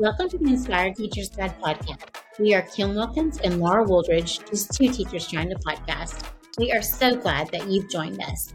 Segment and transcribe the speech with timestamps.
[0.00, 2.16] Welcome to the Inspired Teachers Guide podcast.
[2.38, 6.26] We are Kim Wilkins and Laura Wooldridge, just two teachers trying to podcast.
[6.56, 8.54] We are so glad that you've joined us.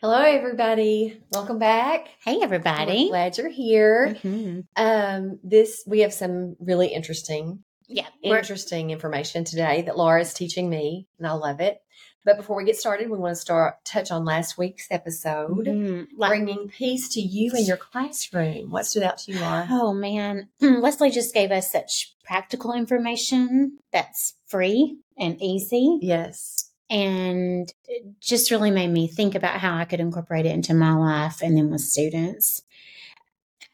[0.00, 1.22] Hello, everybody.
[1.32, 2.08] Welcome back.
[2.24, 3.04] Hey, everybody.
[3.04, 4.16] We're glad you're here.
[4.20, 4.64] Mhm.
[4.74, 10.68] Um, this we have some really interesting, Yeah, interesting information today that Laura is teaching
[10.68, 11.78] me, and I love it.
[12.26, 16.08] But before we get started, we want to start touch on last week's episode, Mhm.
[16.16, 18.70] Like- bringing peace to you in your classroom.
[18.70, 19.68] What stood out to you, Laura?
[19.70, 26.72] Oh man, Leslie just gave us such practical information that's free and easy, Yes.
[26.90, 30.94] and it just really made me think about how I could incorporate it into my
[30.96, 32.62] life and then with students.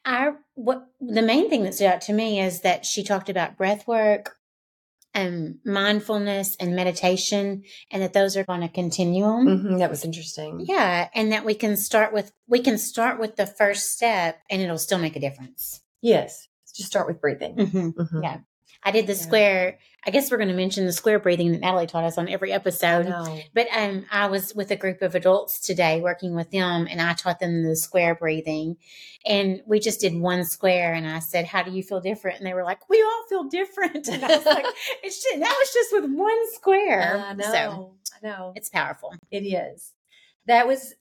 [0.05, 3.56] I what the main thing that stood out to me is that she talked about
[3.56, 4.36] breath work
[5.14, 9.46] and mindfulness and meditation, and that those are on a continuum.
[9.46, 10.64] Mhm, that was interesting.
[10.66, 14.62] Yeah, and that we can start with we can start with the first step, and
[14.62, 15.80] it'll still make a difference.
[16.00, 16.48] Yes.
[16.74, 17.56] Just start with breathing.
[17.56, 17.88] Mm-hmm.
[17.91, 18.22] Mhm.
[18.22, 18.38] Yeah.
[18.84, 19.19] I did the Yeah.
[19.19, 19.78] square.
[20.05, 22.50] I guess we're going to mention the square breathing that Natalie taught us on every
[22.52, 23.06] episode.
[23.06, 23.38] know.
[23.55, 27.12] But um, I was with a group of adults today working with them, and I
[27.12, 28.78] taught them the square breathing.
[29.25, 32.47] And we just did one square, and I said, "How do you feel different?" And
[32.47, 34.64] they were like, "We all feel different." And I was like,
[35.05, 37.44] "It's just, that was just with one square." I know.
[37.44, 38.53] So I know.
[38.56, 39.14] it's powerful.
[39.30, 39.92] It is.
[40.47, 40.94] That was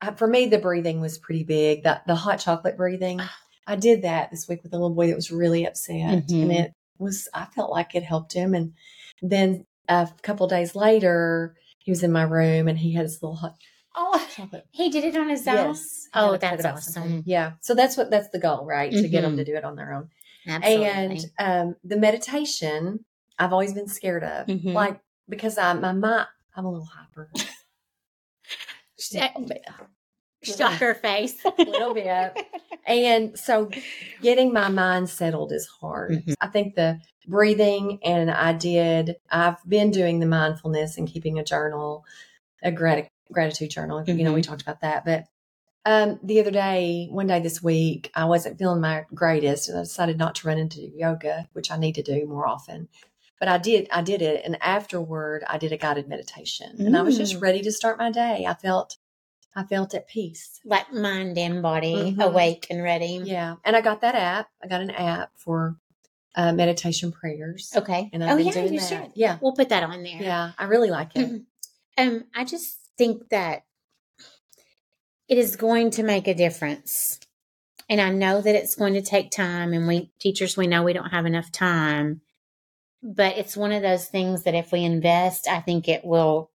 [0.00, 0.46] uh, for me.
[0.46, 1.82] The breathing was pretty big.
[1.82, 3.20] The the hot chocolate breathing.
[3.66, 6.42] I did that this week with a little boy that was really upset, Mhm.
[6.42, 7.28] and it was.
[7.34, 8.54] I felt like it helped him.
[8.54, 8.72] And
[9.22, 13.36] then a couple days later, he was in my room and he had his little
[13.36, 13.54] hot
[13.98, 14.22] Oh,
[14.72, 15.54] he did it on his own.
[15.54, 16.06] Yes.
[16.12, 16.92] Oh, had to put that's awesome.
[16.92, 17.22] something.
[17.24, 17.52] Yeah.
[17.62, 18.92] So that's what that's the goal, right?
[18.92, 20.10] To get them to do it on their own.
[20.46, 20.84] Absolutely.
[20.86, 23.06] And um, the meditation,
[23.38, 24.74] I've always been scared of, Mhm.
[24.74, 27.30] like because I my mind, I'm a little hyper.
[30.42, 31.34] Shocker face.
[31.44, 32.36] a little bit.
[32.86, 33.70] And so
[34.22, 36.12] getting my mind settled is hard.
[36.12, 36.34] Mhm.
[36.40, 41.44] I think the breathing and I did, I've been doing the mindfulness and keeping a
[41.44, 42.04] journal,
[42.62, 44.04] a grat- gratitude journal.
[44.06, 45.04] You know, we talked about that.
[45.04, 45.24] But
[45.84, 49.82] um, the other day, one day this week, I wasn't feeling my greatest and I
[49.82, 52.88] decided not to run into yoga, which I need to do more often.
[53.38, 54.42] But I did, I did it.
[54.44, 57.42] And afterward, I did a guided meditation and I was just Mm.
[57.42, 58.46] ready to start my day.
[58.48, 58.96] I felt,
[59.56, 60.60] I felt at peace.
[60.64, 62.22] like mind and body Mhm.
[62.22, 63.20] awake and ready.
[63.24, 64.48] Yeah, and I got that app.
[64.62, 65.76] I got an app for
[66.34, 67.72] uh, meditation prayers.
[67.74, 68.10] Okay.
[68.12, 68.88] And I've oh been yeah, doing you that.
[68.88, 69.12] should.
[69.16, 70.20] Yeah, We'll put that on there.
[70.20, 71.42] yeah, I really like it.
[71.98, 73.62] Um, I just think that
[75.28, 77.18] it is going to make a difference.
[77.88, 80.92] And I know that it's going to take time and we teachers we know we
[80.92, 82.20] don't have enough time.
[83.02, 86.50] But it's one of those things that if we invest, I think it will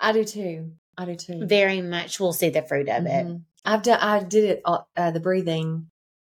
[0.00, 0.72] I do too.
[0.98, 1.46] I do too.
[1.46, 3.26] very much we'll see the fruit of it.
[3.26, 3.42] Mhm.
[3.64, 3.98] I've done.
[4.00, 4.60] I did it.
[4.64, 5.88] Uh, uh, the breathing.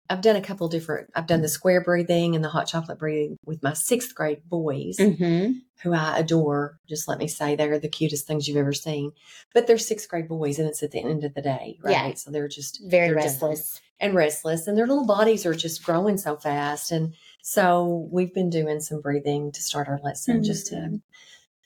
[0.09, 1.09] I've done a couple different.
[1.15, 4.97] I've done the square breathing and the hot chocolate breathing with my sixth grade boys,
[4.99, 5.53] Mm-hmm.
[5.81, 6.77] who I adore.
[6.87, 9.13] Just let me say, they're the cutest things you've ever seen.
[9.53, 11.91] But they're sixth grade boys, and it's at the end of the day, right?
[12.09, 12.13] Yeah.
[12.15, 13.79] So they're just Very they're restless.
[13.99, 18.49] and restless and their little bodies are just growing so fast and so we've been
[18.49, 20.99] doing some breathing to start our lesson just to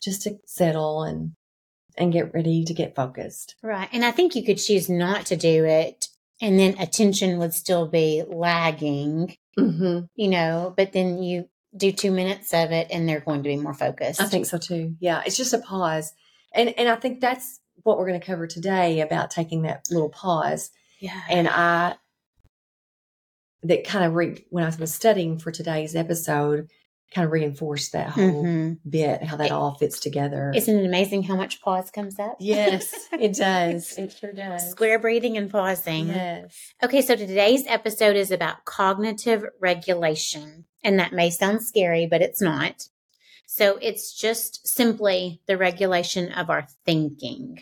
[0.01, 1.31] just to settle and
[1.97, 3.89] and get ready to get focused Right.
[3.91, 6.07] And I think you could choose not to do it
[6.41, 10.05] and then attention would still be lagging, mm-hmm.
[10.15, 13.55] you know, but then you do two minutes of it and they're going to be
[13.57, 14.21] more focused.
[14.21, 16.13] i think so too yeah it's just a pause
[16.53, 20.09] and and i think that's what we're going to cover today about taking that little
[20.09, 21.21] pause Yeah.
[21.29, 21.95] and i
[23.63, 26.69] that kind of re- when i was studying for today's episode
[27.13, 28.79] kind of reinforced that whole Mhm.
[28.89, 32.35] bit how that all fits together Isn't it amazing how much pause comes up?
[32.39, 36.07] yes it does it sure does Square breathing and pausing.
[36.07, 36.53] Yes.
[36.83, 40.65] Okay, so today's episode is about cognitive regulation.
[40.83, 42.87] And that may sound scary, but it's not.
[43.45, 47.59] So it's just simply the regulation of our thinking.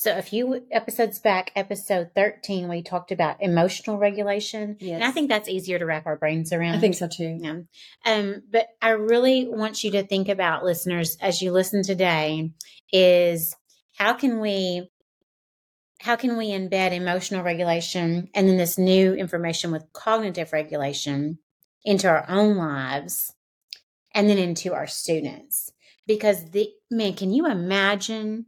[0.00, 4.78] So a few episodes back, episode 13, we talked about emotional regulation.
[4.80, 4.94] Yes.
[4.94, 6.76] And I think that's easier to wrap our brains around.
[6.76, 7.36] I think so too.
[7.38, 7.58] Yeah.
[8.06, 12.50] Um, but I really want you to think about listeners as you listen today
[12.90, 13.54] is
[13.94, 14.90] how can we
[16.00, 21.40] how can we embed emotional regulation and then this new information with cognitive regulation
[21.84, 23.34] into our own lives
[24.14, 25.70] and then into our students?
[26.06, 28.46] Because the man, can you imagine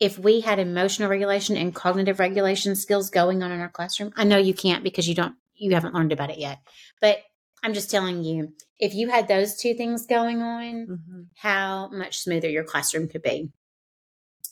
[0.00, 4.12] if we had emotional regulation and cognitive regulation skills going on in our classroom?
[4.16, 6.60] I know you can't because you don't you haven't learned about it yet.
[7.00, 7.18] But
[7.64, 11.26] I'm just telling you, if you had those two things going on, Mhm.
[11.36, 13.50] how much smoother your classroom could be.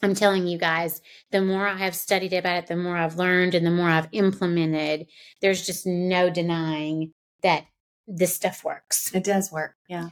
[0.02, 1.00] I'm telling you guys,
[1.30, 4.08] the more I have studied about it, the more I've learned and the more I've
[4.12, 5.06] implemented,
[5.40, 7.66] there's just no denying that
[8.06, 9.14] this stuff works.
[9.14, 9.74] It does work.
[9.88, 10.08] Yeah.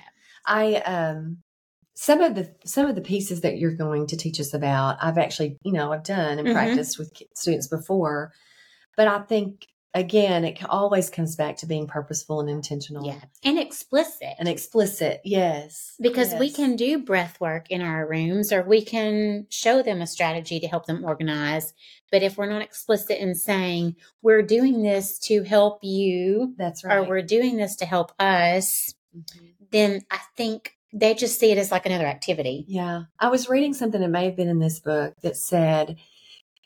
[0.46, 1.42] I um
[1.94, 5.18] some of the some of the pieces that you're going to teach us about, I've
[5.18, 6.52] actually, you know, I've done and Mhm.
[6.52, 8.32] practiced with students before.
[8.96, 13.20] But I think again, it always comes back to being purposeful and intentional Yeah.
[13.44, 14.34] And explicit.
[14.40, 15.20] and explicit.
[15.24, 15.94] Yes.
[16.00, 20.06] because we can do breath work in our rooms or we can show them a
[20.08, 21.74] strategy to help them organize.
[22.10, 26.98] But if we're not explicit in saying, we're doing this to help you That's right.
[26.98, 29.24] or we're doing this to help us, Mhm.
[29.70, 32.64] then I think they just see it as like another activity.
[32.68, 33.02] Yeah.
[33.18, 35.96] I was reading something that may have been in this book that said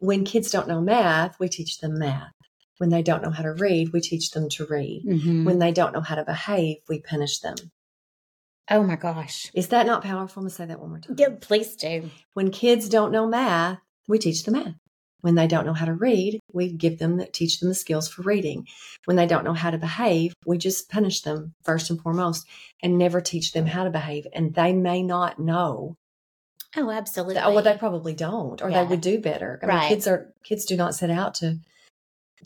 [0.00, 2.32] when kids don't know math, we teach them math.
[2.76, 5.02] When they don't know how to read, we teach them to read.
[5.04, 5.44] Mhm.
[5.44, 7.56] When they don't know how to behave, we punish them.
[8.70, 9.50] oh my gosh.
[9.54, 10.40] Is that not powerful?
[10.40, 11.16] I'm going to say that one more time.
[11.19, 12.10] Yeah, please do.
[12.34, 14.74] When kids don't know math, we teach them math.
[15.20, 18.23] When they don't know how to read, we give them teach them the skills for
[18.23, 18.67] reading.
[19.05, 22.47] When they don't know how to behave, we just punish them first and foremost
[22.82, 24.26] and never teach them how to behave.
[24.32, 25.94] And they may not know
[26.76, 27.35] Oh, absolutely.
[27.35, 28.85] Th- Well, they probably don't, or Yeah.
[28.85, 29.59] they would do better.
[29.62, 31.59] I mean, kids are kids do not set out to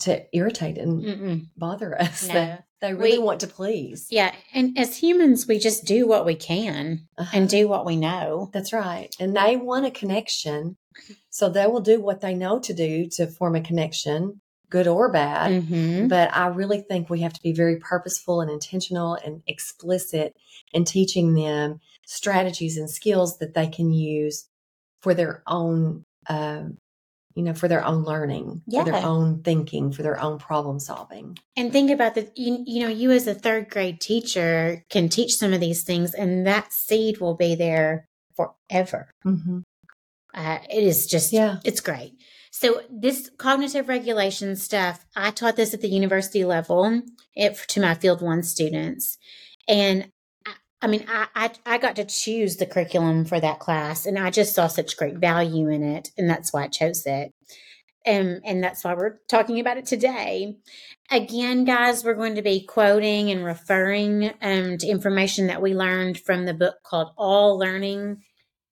[0.01, 1.47] to irritate and Mm-mm.
[1.57, 2.27] bother us.
[2.29, 2.35] No.
[2.35, 4.07] They, they really We- want to please.
[4.11, 4.33] Yeah.
[4.55, 7.31] And as humans, we just do what we can Uh-huh.
[7.37, 8.49] and do what we know.
[8.53, 9.15] That's right.
[9.21, 10.77] And they want a connection,
[11.31, 14.41] so they will do what they know to do to form a connection,
[14.73, 15.63] good or bad.
[15.63, 16.09] Mm-hmm.
[16.09, 20.35] But I really think we have to be very purposeful and intentional and explicit
[20.73, 24.49] in teaching them strategies and skills that they can use
[25.01, 26.79] for their own, um,
[27.35, 31.39] you know, for their own learning, for their own thinking, for their own problem solving.
[31.57, 35.35] And think about the you, you know you as a third grade teacher can teach
[35.35, 39.11] some of these things, and that seed will be there forever.
[39.25, 39.61] Mm-hmm.
[40.35, 41.59] Uh, it is just Yeah.
[41.65, 42.15] it's great.
[42.51, 47.03] So this cognitive regulation stuff, I taught this at the university level
[47.35, 49.19] it, to my field one students,
[49.67, 50.11] and
[50.47, 50.53] I,
[50.83, 54.31] I mean I, I I got to choose the curriculum for that class, and I
[54.31, 57.33] just saw such great value in it, and that's why I chose it.
[58.05, 60.57] Um, and that's why we're talking about it today.
[61.11, 66.19] Again, guys, we're going to be quoting and referring um, to information that we learned
[66.19, 68.23] from the book called All Learning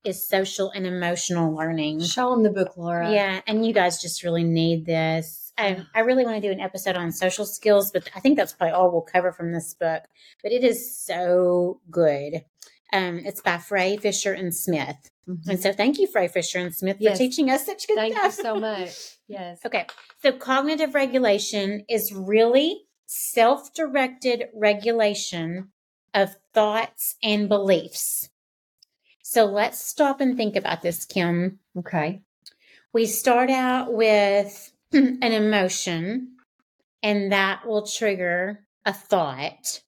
[0.05, 2.01] is Social and Emotional Learning.
[2.01, 3.13] Show them the book, Laura.
[3.13, 5.53] Yeah, and you guys just really need this.
[5.59, 8.53] Um, I really want to do an episode on social skills, but I think that's
[8.55, 10.03] probably all we'll cover from this book.
[10.43, 12.45] But it is so good.
[12.93, 14.97] Um, it's by Frey, Fisher, and Smith.
[15.29, 15.49] Mhm.
[15.49, 17.19] And so thank you, Frey, Fisher, and Smith, for Yes.
[17.19, 18.35] teaching us such good Thank you stuff.
[18.35, 19.19] so much.
[19.29, 19.61] Yes.
[19.65, 19.87] Okay,
[20.23, 25.71] so cognitive regulation is really self directed regulation
[26.15, 28.31] of thoughts and beliefs.
[29.31, 31.61] So let's stop and think about this, Kim.
[31.79, 32.23] Okay.
[32.93, 36.33] We start out with an emotion,
[37.01, 39.83] and that will trigger a thought.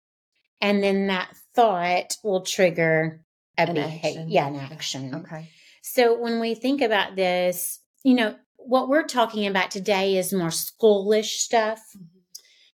[0.60, 3.24] And then that thought will trigger
[3.58, 4.26] a An behavior.
[4.28, 5.12] Yeah, an action.
[5.12, 5.48] Okay.
[5.82, 10.50] So when we think about this, you know, what we're talking about today is more
[10.50, 12.20] schoolish stuff mm-hmm.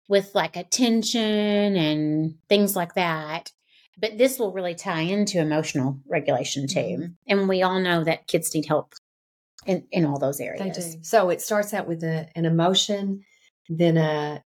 [0.07, 3.51] with like attention and things like that.
[4.00, 6.80] But this will really tie into emotional regulation too.
[6.80, 7.15] Mhm.
[7.27, 8.94] And we all know that kids need help
[9.65, 10.97] in, in all those areas.
[11.03, 13.24] So it starts out with a, an emotion,
[13.70, 14.43] then a,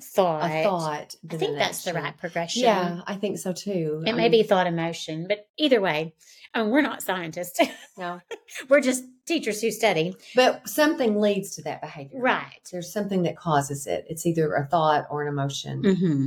[0.00, 0.48] Thought.
[0.48, 1.14] a thought.
[1.30, 2.62] I think that's the right progression.
[2.62, 4.02] Yeah, I think so too.
[4.06, 6.14] It I may mean, be thought emotion, but either way,
[6.54, 7.58] um, we're not scientists.
[7.98, 8.20] no,
[8.68, 10.14] we're just teachers who study.
[10.36, 12.20] but something leads to that behavior.
[12.20, 12.60] Right.
[12.70, 14.04] There's something that causes it.
[14.08, 15.82] It's either a thought or an emotion.
[15.82, 16.26] hmm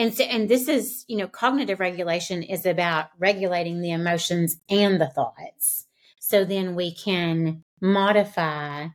[0.00, 4.98] And so, and this is, you know, cognitive regulation is about regulating the emotions and
[4.98, 5.86] the thoughts.
[6.18, 8.86] So then we can modify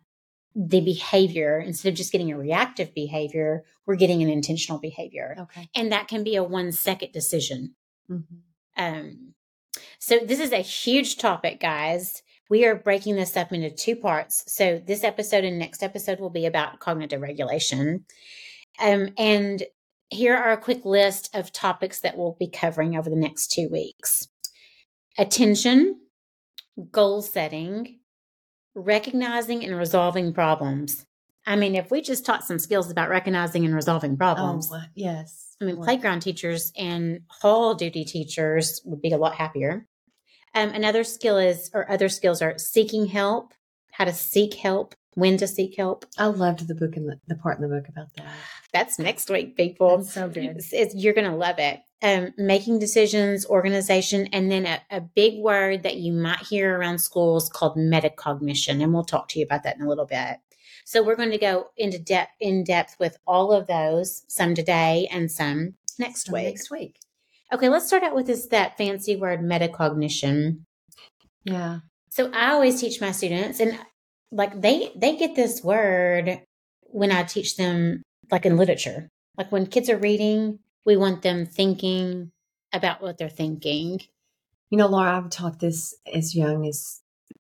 [0.55, 5.35] the behavior instead of just getting a reactive behavior, we're getting an intentional behavior.
[5.41, 5.69] Okay.
[5.75, 7.75] And that can be a one second decision.
[8.07, 8.21] hmm
[8.75, 9.35] Um,
[9.99, 12.23] so this is a huge topic, guys.
[12.49, 14.43] We are breaking this up into two parts.
[14.47, 18.05] So this episode and next episode will be about cognitive regulation.
[18.79, 19.63] Um, and
[20.09, 23.69] here are a quick list of topics that we'll be covering over the next two
[23.69, 24.27] weeks.
[25.17, 25.99] Attention,
[26.91, 27.99] goal setting,
[28.75, 31.05] recognizing and resolving problems.
[31.47, 35.55] I mean, if we just taught some skills about recognizing and resolving problems, Oh, yes.
[35.61, 39.85] I mean, Well, playground teachers and hall duty teachers would be a lot happier.
[40.53, 43.53] Um, another skill is, or other skills are seeking help,
[43.97, 46.05] how to seek help, when to seek help.
[46.17, 48.27] I loved the book and the, the part in the book about that.
[48.73, 49.97] That's next week, people.
[49.97, 50.43] That's so good.
[50.43, 51.79] It's- it's- you're going to love it.
[52.03, 56.99] um, making decisions, organization, and then a, a, big word that you might hear around
[56.99, 58.83] schools called metacognition.
[58.83, 60.37] And we'll talk to you about that in a little bit.
[60.83, 65.07] So we're going to go into depth in depth with all of those, some today
[65.09, 66.43] and some next week.
[66.43, 66.99] Next week.
[67.51, 70.59] Okay, let's start out with this that fancy word metacognition.
[71.43, 71.79] Yeah.
[72.15, 73.77] So I always teach my students and
[74.31, 76.39] like they they get this word
[76.83, 79.09] when I teach them like in literature.
[79.37, 82.31] Like when kids are reading, we want them thinking
[82.71, 83.99] about what they're thinking.
[84.69, 87.01] You know, Laura, I've taught this as young as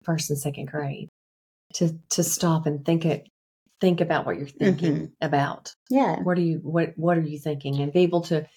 [0.03, 1.09] first and second grade
[1.75, 3.29] to to stop and think it
[3.79, 5.05] think about what you're thinking mm-hmm.
[5.21, 5.75] about.
[5.91, 6.23] Yeah.
[6.23, 7.81] What are you what what are you thinking?
[7.81, 8.47] And be able to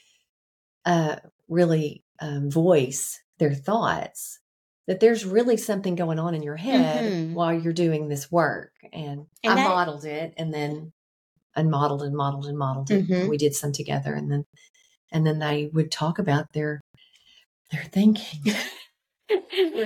[0.86, 1.16] uh
[1.48, 4.40] really um, voice their thoughts
[4.88, 7.34] that there's really something going on in your head mm-hmm.
[7.34, 8.72] while you're doing this work.
[8.90, 10.92] And, and I that, modeled it and then
[11.54, 13.06] and modeled and modeled and modeled it.
[13.06, 13.28] Mm-hmm.
[13.28, 14.44] We did some together and then
[15.12, 16.80] and then they would talk about their
[17.70, 18.54] their thinking.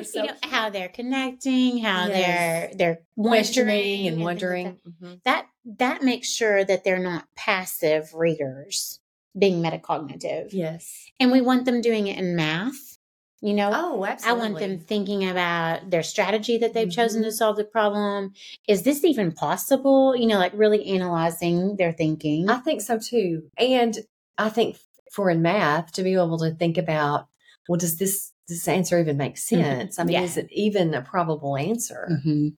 [0.05, 2.17] so you know, how they're connecting, how yes.
[2.17, 4.79] they're they're questioning and wondering.
[4.89, 5.15] Mm-hmm.
[5.25, 5.47] That
[5.79, 9.01] that makes sure that they're not passive readers
[9.37, 10.51] being metacognitive.
[10.53, 11.11] Yes.
[11.19, 12.99] And we want them doing it in math.
[13.45, 14.41] You know, oh, absolutely.
[14.41, 16.95] I want them thinking about their strategy that they've mm-hmm.
[16.95, 17.35] chosen to mm-hmm.
[17.35, 18.35] solve the problem.
[18.69, 20.15] Is this even possible?
[20.15, 22.49] You know, like really analyzing their thinking.
[22.49, 23.43] I think so too.
[23.59, 23.99] And
[24.39, 24.77] I think
[25.13, 27.27] for in math to be able to think about,
[27.69, 29.61] well, does this this answer even make mm-hmm.
[29.61, 29.95] sense?
[29.95, 30.01] Mm-hmm.
[30.01, 30.23] I mean, yeah.
[30.23, 32.09] is it even a probable answer?
[32.13, 32.49] Mm-hmm.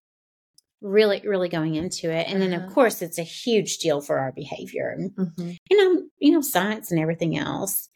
[0.82, 2.74] Really, really going into it, and then of uh-huh.
[2.74, 4.98] course it's a huge deal for our behavior.
[4.98, 5.52] Mm-hmm.
[5.70, 7.88] You know, you know, science and everything else.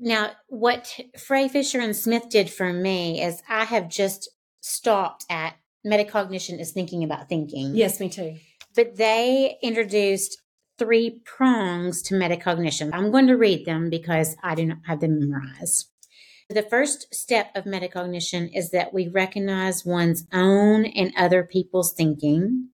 [0.00, 4.30] Now, what Frey Fisher and Smith did for me is I have just
[4.60, 7.74] stopped at metacognition is thinking about thinking.
[7.74, 8.36] Yes, me too.
[8.74, 10.40] But they introduced
[10.78, 12.90] three prongs to metacognition.
[12.94, 15.90] I'm going to read them because I do not have them memorized.
[16.48, 22.70] The first step of metacognition is that we recognize one's own and other people's thinking.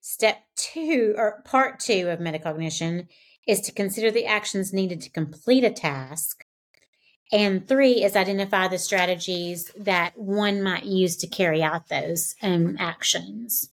[0.00, 3.08] Step two, or part two of metacognition,
[3.46, 6.44] is to consider the actions needed to complete a task.
[7.32, 12.76] And three is identify the strategies that one might use to carry out those um,
[12.78, 13.70] actions.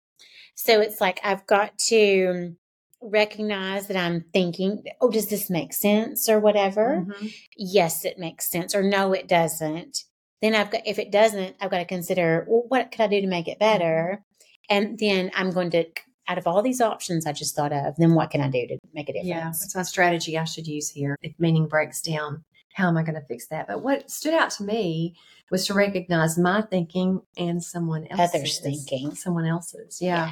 [0.56, 2.56] So it's like I've got to
[3.02, 7.06] recognize that I'm thinking, oh, does this make sense or whatever?
[7.08, 7.28] Mm-hmm.
[7.58, 10.04] Yes, it makes sense, or no, it doesn't.
[10.42, 13.22] Then I've got, if it doesn't, I've got to consider, well, what could I do
[13.22, 14.24] to make it better?
[14.72, 14.76] Mm-hmm.
[14.76, 15.86] And then I'm going to,
[16.30, 18.78] out of all these options I just thought of, then what can I do to
[18.94, 19.28] make a difference?
[19.28, 21.18] Yeah, that's my strategy I should use here.
[21.24, 22.44] If meaning breaks down,
[22.74, 23.68] how am I going to fix that?
[23.68, 25.16] But what stood out to me
[25.50, 28.36] was to recognize my thinking and someone else's.
[28.36, 29.16] Others thinking.
[29.16, 30.00] Someone else's.
[30.02, 30.28] Yeah.
[30.28, 30.32] yeah.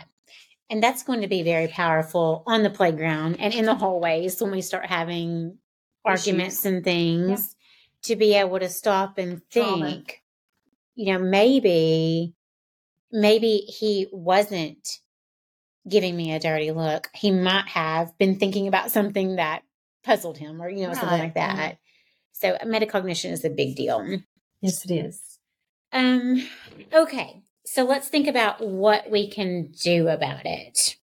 [0.70, 4.52] And that's going to be very powerful on the playground and in the hallways when
[4.52, 5.58] we start having
[6.06, 7.56] arguments and things
[8.04, 10.04] to be able to stop and think, Trauma.
[10.96, 12.36] you know, maybe,
[13.12, 15.00] maybe he wasn't
[15.88, 17.10] giving me a dirty look.
[17.14, 19.64] He might have been thinking about something that
[20.04, 20.98] puzzled him or, you know, right.
[20.98, 21.78] something like that.
[22.34, 24.20] So metacognition is a big deal.
[24.62, 25.40] Yes, it is.
[25.92, 26.48] Um,
[26.94, 27.42] okay.
[27.66, 30.98] So let's think about what we can do about it.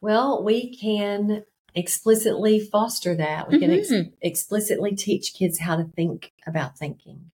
[0.00, 3.48] Well, we can explicitly foster that.
[3.48, 3.62] We mm-hmm.
[3.62, 4.10] can ex- mm-hmm.
[4.20, 7.30] explicitly teach kids how to think about thinking.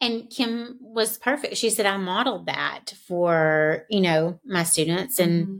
[0.00, 1.56] And Kim was perfect.
[1.56, 5.56] She said, I modeled that for, you know, my students and mm-hmm.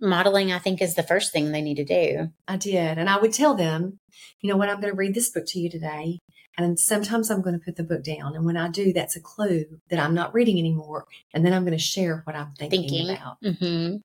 [0.00, 2.28] Modeling, I think is the first thing they need to do.
[2.46, 2.98] I did.
[2.98, 3.98] And I would tell them,
[4.40, 6.20] you know what, I'm going to read this book to you today.
[6.56, 8.34] And sometimes I'm going to put the book down.
[8.34, 11.06] And when I do, that's a clue that I'm not reading anymore.
[11.32, 13.10] And then I'm going to share what I'm thinking, thinking.
[13.10, 13.40] about.
[13.42, 13.96] Mm-hmm.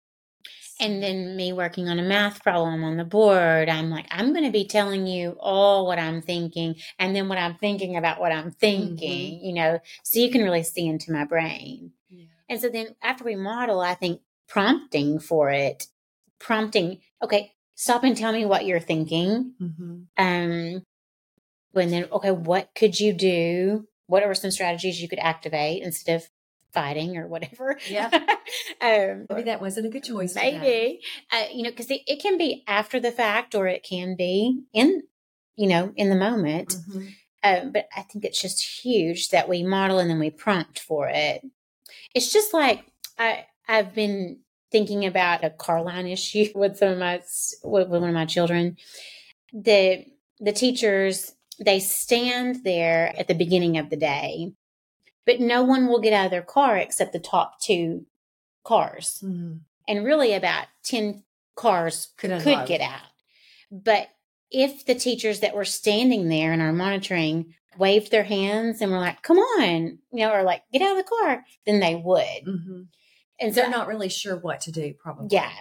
[0.80, 4.46] And then me working on a math problem on the board, I'm like, I'm going
[4.46, 8.32] to be telling you all what I'm thinking and then what I'm thinking about what
[8.32, 9.46] I'm thinking, mm-hmm.
[9.46, 11.92] you know, so you can really see into my brain.
[12.10, 12.26] Yeah.
[12.50, 14.22] And so then after we model, I think
[14.54, 15.88] prompting for it,
[16.40, 19.54] prompting, okay, stop and tell me what you're thinking.
[19.60, 19.94] Mm-hmm.
[20.16, 20.84] Um,
[21.76, 23.88] and then, okay, what could you do?
[24.06, 26.30] What are some strategies you could activate instead of
[26.72, 27.80] fighting or whatever?
[27.90, 28.12] Yeah.
[28.82, 30.36] um, maybe that wasn't a good choice.
[30.36, 31.00] Maybe,
[31.32, 34.62] uh, you know, because it, it, can be after the fact or it can be
[34.72, 35.02] in,
[35.56, 36.76] you know, in the moment.
[36.76, 37.08] Mm-hmm.
[37.42, 41.10] Um, but I think it's just huge that we model and then we prompt for
[41.12, 41.42] it.
[42.14, 42.86] It's just like
[43.18, 44.40] I I've been
[44.74, 47.22] thinking about a car line issue with some of my
[47.64, 48.76] with one of my children.
[49.54, 50.06] The
[50.42, 51.32] the teachers
[51.64, 54.52] they stand there at the beginning of the day,
[55.26, 58.06] but no one will get out of their car except the top two
[58.64, 59.24] cars.
[59.24, 59.58] Mm-hmm.
[59.88, 61.24] And really, about 10
[61.56, 63.02] cars could, could get out.
[63.72, 64.08] But
[64.50, 69.00] if the teachers that were standing there and are monitoring waved their hands and were
[69.00, 72.46] like, come on, you know, or like, get out of the car, then they would.
[72.48, 72.82] Mm-hmm.
[73.40, 75.28] And so, They're not really sure what to do, probably.
[75.32, 75.52] yeah,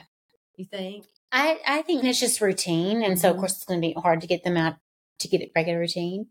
[0.56, 1.06] You think?
[1.32, 3.02] I, I think it's just routine.
[3.02, 3.40] And so, of Mhm.
[3.40, 4.76] course, it's going to be hard to get them out
[5.20, 6.26] to get it regular routine.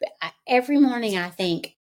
[0.00, 1.76] But I, every morning, I think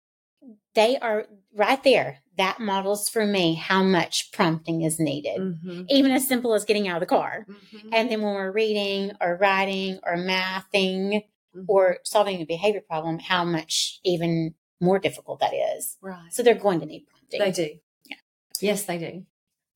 [0.75, 2.19] they are right there.
[2.37, 5.83] That models for me how much prompting is needed, Mm-hmm.
[5.89, 7.45] even as simple as getting out of the car.
[7.47, 7.89] Mm-hmm.
[7.93, 11.23] And then when we're reading or writing or mathing
[11.55, 11.65] Mm-hmm.
[11.67, 15.97] or solving a behavior problem, how much even more difficult that is.
[16.01, 16.33] right.
[16.33, 17.39] So they're going to need prompting.
[17.39, 17.69] They do.
[18.63, 19.25] Yes, they do.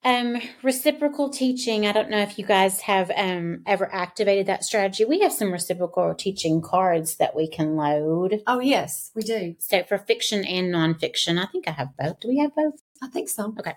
[0.04, 1.86] Um, reciprocal teaching.
[1.86, 5.04] I don't know if you guys have um, ever activated that strategy.
[5.06, 8.42] We have some reciprocal teaching cards that we can load.
[8.48, 9.56] Oh, yes, we do.
[9.60, 12.20] So for fiction and nonfiction, I think I have both.
[12.22, 12.76] Do we have both?
[13.02, 13.54] I think so.
[13.60, 13.74] Okay.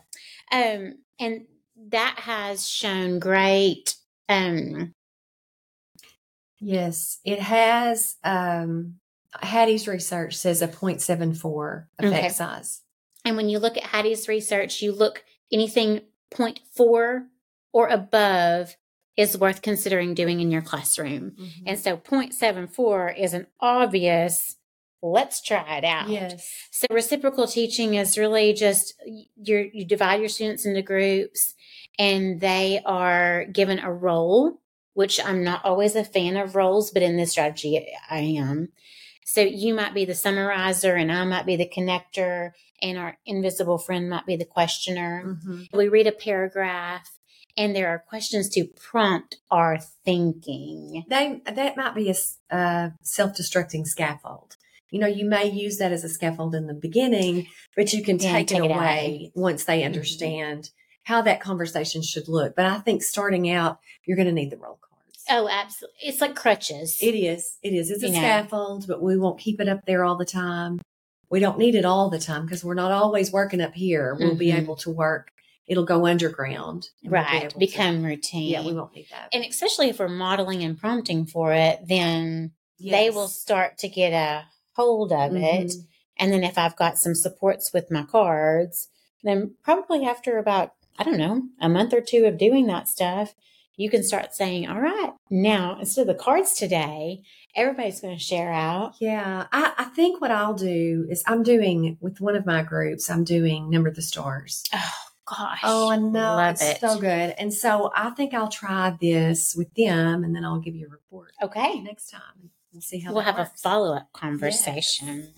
[0.52, 1.46] Um, and
[1.88, 3.96] that has shown great.
[4.28, 4.94] Um,
[6.62, 8.16] Yes, it has.
[8.22, 8.96] Um,
[9.40, 12.28] Hattie's research says a 0.74 effect Okay.
[12.28, 12.82] size.
[13.24, 17.26] And when you look at Hattie's research, you look anything 0.4
[17.72, 18.76] or above
[19.16, 21.32] is worth considering doing in your classroom.
[21.32, 21.64] Mm-hmm.
[21.66, 24.56] And so 0.74 is an obvious,
[25.02, 26.08] let's try it out.
[26.08, 31.54] yes, So reciprocal teaching is really just you you divide your students into groups
[31.98, 34.60] and they are given a role,
[34.94, 38.70] which I'm not always a fan of roles, but in this strategy I am.
[39.32, 42.50] So you might be the summarizer and I might be the connector
[42.82, 45.38] and our invisible friend might be the questioner.
[45.44, 45.66] Mhm.
[45.72, 47.08] We read a paragraph
[47.56, 51.04] and there are questions to prompt our thinking.
[51.08, 52.16] they that might be a
[52.56, 54.56] uh, self-destructing scaffold.
[54.90, 57.46] You know, you may use that as a scaffold in the beginning,
[57.76, 59.86] but you can Yeah, take, take it it away once they Mhm.
[59.86, 60.70] understand
[61.04, 62.56] how that conversation should look.
[62.56, 64.89] But I think starting out, you're going to need the role cards.
[65.30, 65.96] Oh, absolutely.
[66.02, 66.98] It's like crutches.
[67.00, 67.56] It is.
[67.62, 67.90] It is.
[67.90, 68.18] It's a You know.
[68.18, 70.80] scaffold, but we won't keep it up there all the time.
[71.30, 74.16] We don't need it all the time because we're not always working up here.
[74.18, 74.58] We'll be Mhm.
[74.62, 75.30] able to work.
[75.68, 76.88] It'll go underground.
[77.04, 77.50] we'll be right.
[77.50, 78.50] to- Become routine.
[78.50, 79.28] yeah, we won't need that.
[79.32, 82.50] and especially if we're modeling and prompting for it, then
[82.80, 85.68] they will start to get a hold of it.
[85.68, 85.86] Mhm.
[86.18, 88.88] And then if I've got some supports with my cards,
[89.22, 93.34] then probably after about, I don't know, a month or two of doing that stuff,
[93.80, 97.22] you can start saying, all right, now instead of the cards today,
[97.56, 98.92] everybody's going to share out.
[99.00, 103.08] Yeah, I, I think what I'll do is I'm doing with one of my groups.
[103.08, 104.64] I'm doing number the stars.
[104.74, 104.92] Oh,
[105.26, 105.60] gosh.
[105.64, 106.36] Oh, I know.
[106.36, 106.80] Love it's it.
[106.80, 107.34] so good.
[107.38, 110.90] And so I think I'll try this with them and then I'll give you a
[110.90, 111.80] report Okay.
[111.80, 112.50] next time.
[112.74, 113.52] We'll see how we'll have works.
[113.54, 115.32] a follow up conversation.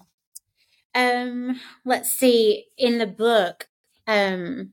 [0.96, 2.66] Um, let's see.
[2.76, 3.68] In the book,
[4.08, 4.72] um,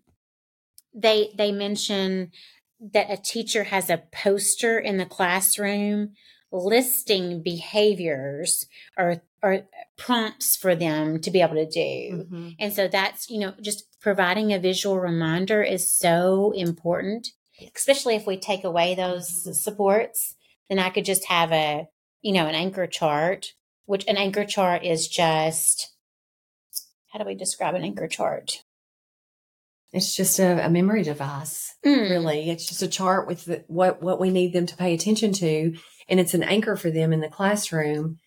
[0.93, 2.32] they they mention
[2.80, 6.13] that a teacher has a poster in the classroom
[6.52, 8.65] listing behaviors
[8.98, 9.62] or or
[9.98, 12.26] prompts for them to be able to do.
[12.30, 12.56] Mhm.
[12.60, 17.30] And so that's, you know, just providing a visual reminder is so important,
[17.74, 19.56] especially if we take away those Mhm.
[19.56, 20.36] supports.
[20.68, 21.88] Then I could just have a,
[22.22, 23.54] you know, an anchor chart,
[23.86, 25.96] which an anchor chart is just,
[27.08, 28.63] how do we describe an anchor chart?
[29.91, 31.75] It's just a, a memory device.
[31.86, 34.93] Mm, really it's just a chart with the, what what we need them to pay
[34.93, 35.73] attention to
[36.10, 38.17] and it's an anchor for them in the classroom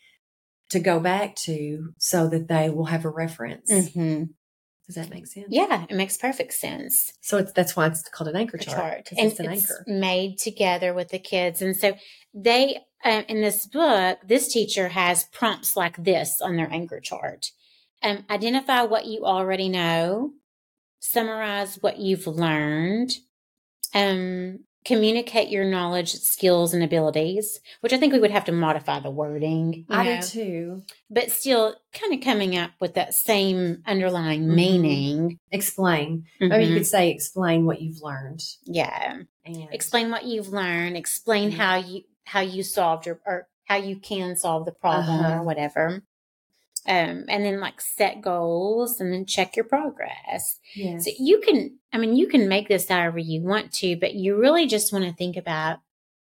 [0.71, 4.31] to go back to so that they will have a reference mhm.
[4.87, 7.13] does that make sense Yeah, it makes perfect sense.
[7.21, 9.85] so it's that's why it's called an anchor chart, chart, and it's an it's anchor
[9.87, 11.61] made together with the kids.
[11.61, 11.93] And so
[12.33, 17.49] they, um, in this book, this teacher has prompts like this on their anchor chart.
[18.03, 20.33] Um, identify what you already know,
[21.07, 23.11] summarize what you've learned,
[23.95, 27.61] um, communicate your knowledge, skills, and abilities.
[27.81, 29.85] Which I think we would have to modify the wording.
[29.91, 34.55] i know, do too but still kind of coming up with that same underlying Mhm.
[34.55, 35.39] meaning.
[35.51, 39.19] explain or you could say explain what you've learned yeah.
[39.45, 41.55] and explain what you've learned explain Mhm.
[41.55, 45.35] how you how you solved your or how you can solve the problem Uh-huh.
[45.35, 46.03] or whatever
[46.89, 51.05] um and then like set goals and then check your progress yes.
[51.05, 54.37] so you can i mean you can make this however you want to but you
[54.37, 55.79] really just want to think about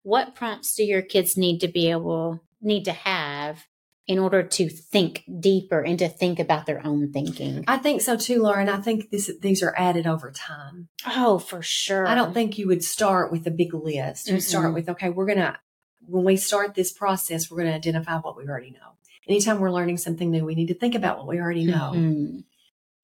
[0.03, 3.65] what prompts do your kids need to be able need to have
[4.09, 8.17] in order to think deeper and to think about their own thinking I think so
[8.17, 8.67] too, Lauren.
[8.67, 10.89] I think this these are added over time.
[11.05, 14.27] oh for sure I don't think you would start with a big list.
[14.27, 14.73] You start Mm-mm.
[14.73, 15.55] with, okay, we're going to,
[16.07, 18.97] when we start this process, we're going to identify what we already know.
[19.29, 22.43] Anytime we're learning something new, we need to think about what we already know Mhm.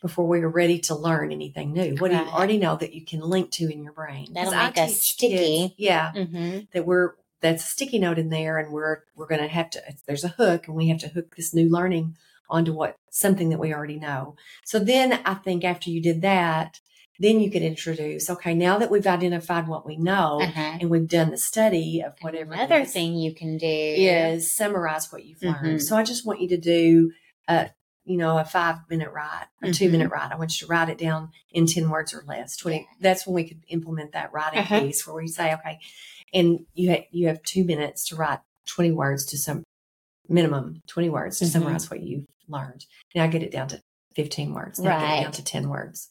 [0.02, 1.96] before we are ready to learn anything new.
[1.98, 4.34] What do you already know that you can link to in your brain?
[4.34, 5.38] That'll make us sticky.
[5.70, 6.72] kids, yeah, Mhm.
[6.72, 7.12] that we're,
[7.42, 10.30] that's a sticky note in there and we're we're going to have to there's a
[10.30, 12.16] hook and we have to hook this new learning
[12.50, 16.80] onto what something that we already know so then i think after you did that
[17.20, 20.78] then you could introduce okay now that we've identified what we know Uh-huh.
[20.82, 25.12] and we've done the study of whatever it Another thing you can do is summarize
[25.12, 25.82] what you've learned Mhm.
[25.82, 27.12] so i just want you to do
[27.48, 27.70] a
[28.04, 29.92] you know a five minute write a two Mhm.
[29.94, 32.88] minute write i want you to write it down in 10 words or less 20
[33.00, 34.82] that's when we could implement that writing Uh-huh.
[34.82, 35.80] piece where we say okay
[36.34, 39.64] and you ha- you have two minutes to write 20 words to some
[40.28, 41.50] minimum 20 words to Mhm.
[41.50, 43.82] summarize what you've learned now get it down to
[44.16, 46.10] 15 words now get it down to 10 words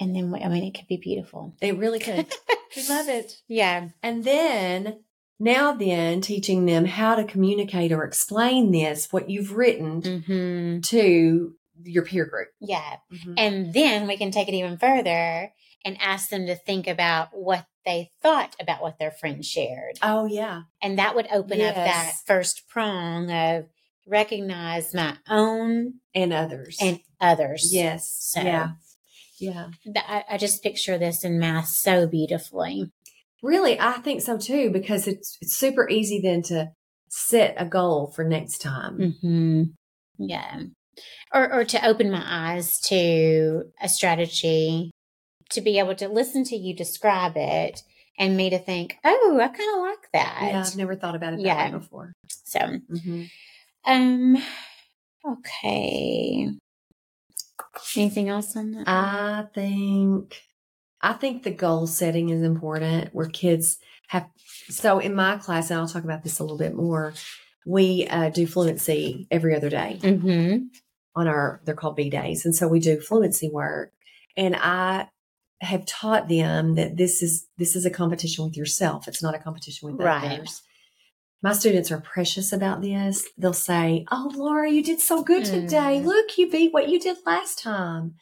[0.00, 1.54] and then i mean it could be beautiful.
[1.60, 2.26] It really could.
[2.76, 3.40] We love it.
[3.46, 3.90] Yeah.
[4.02, 4.98] And then
[5.38, 11.54] now then teaching them how to communicate or explain this what you've written hmm to
[11.84, 12.48] your peer group.
[12.60, 12.96] Yeah.
[13.12, 13.34] Mhm.
[13.38, 15.52] and then we can take it even further
[15.84, 19.98] and ask them to think about what they thought about what their friend shared.
[20.02, 20.62] Oh yeah.
[20.82, 23.66] And that would open up that first prong of
[24.06, 26.78] recognize my own and others.
[26.80, 27.70] And others.
[27.72, 28.10] Yes.
[28.18, 28.70] So- yeah
[29.44, 32.90] yeah I, I just picture this in math so beautifully
[33.42, 36.70] really i think so too because it's it's super easy then to
[37.08, 39.62] set a goal for next time hmm
[40.18, 40.62] Yeah.
[41.32, 44.90] Or, or to open my eyes to a strategy
[45.50, 47.82] to be able to listen to you describe it
[48.18, 50.38] and me to think, oh, I kind of like that.
[50.52, 51.64] yeah i've never thought about it that Yeah.
[51.66, 52.12] way before
[52.44, 53.28] So, Mhm.
[53.84, 54.36] um,
[55.26, 56.48] okay.
[57.96, 58.88] Anything else on that?
[58.88, 60.40] I think
[61.00, 64.28] I think the goal setting is important where kids have
[64.68, 67.12] so in my class and I'll talk about this a little bit more
[67.66, 70.64] we uh, do fluency every other day mm-hmm.
[71.14, 73.92] on our they're called B days and so we do fluency work
[74.36, 75.08] and I
[75.60, 79.38] have taught them that this is this is a competition with yourself it's not a
[79.38, 80.32] competition with Right.
[80.32, 80.62] others
[81.44, 83.28] my students are precious about this.
[83.36, 86.00] They'll say oh Laura you did so good today.
[86.00, 86.04] Mm.
[86.06, 88.14] look you beat what you did last time.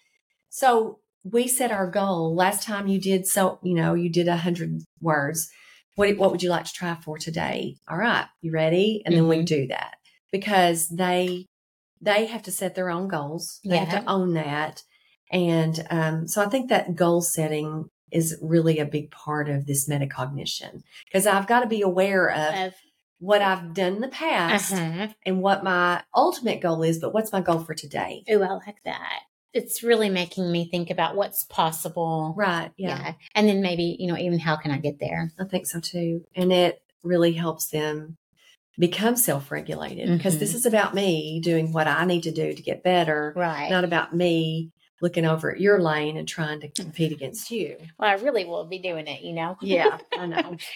[0.51, 2.35] So we set our goal.
[2.35, 5.49] Last time you did so you know you did a hundred words.
[5.95, 7.77] What what would you like to try for today?
[7.89, 9.03] All right you ready?
[9.07, 9.47] And then we Mhm.
[9.47, 9.95] do that
[10.33, 11.47] because they
[12.01, 13.61] they have to set their own goals.
[13.65, 14.83] They have to own that.
[15.31, 19.89] And um, so i think that goal setting is really a big part of this
[19.89, 22.75] metacognition because i've got to be aware of Of,
[23.23, 25.07] what i've done in the past uh-huh.
[25.25, 28.83] and what my ultimate goal is but what's my goal for today Oh, I like
[28.85, 29.21] that.
[29.55, 32.35] It's really making me think about what's possible.
[32.37, 33.15] right yeah.
[33.35, 35.31] And then maybe, you know, even how can I get there?
[35.39, 36.25] I think so too.
[36.35, 38.17] And it really helps them
[38.79, 40.41] become self regulated because Mhm.
[40.41, 43.69] this is about me doing what I need to do to get better, Right.
[43.71, 44.71] not about me
[45.03, 47.77] looking over at your lane and trying to compete against you.
[47.99, 49.57] well, I really will be doing it, you know?
[49.61, 50.57] Yeah, I know.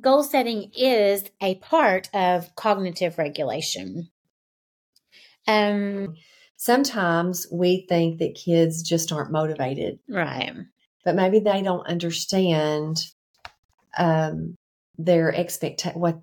[0.00, 4.10] Goal setting is a part of cognitive regulation.
[5.46, 6.16] Um,
[6.56, 10.52] Sometimes we think that kids just aren't motivated, right.
[11.04, 13.04] but maybe they don't understand
[13.98, 14.56] um,
[14.96, 16.20] their expect what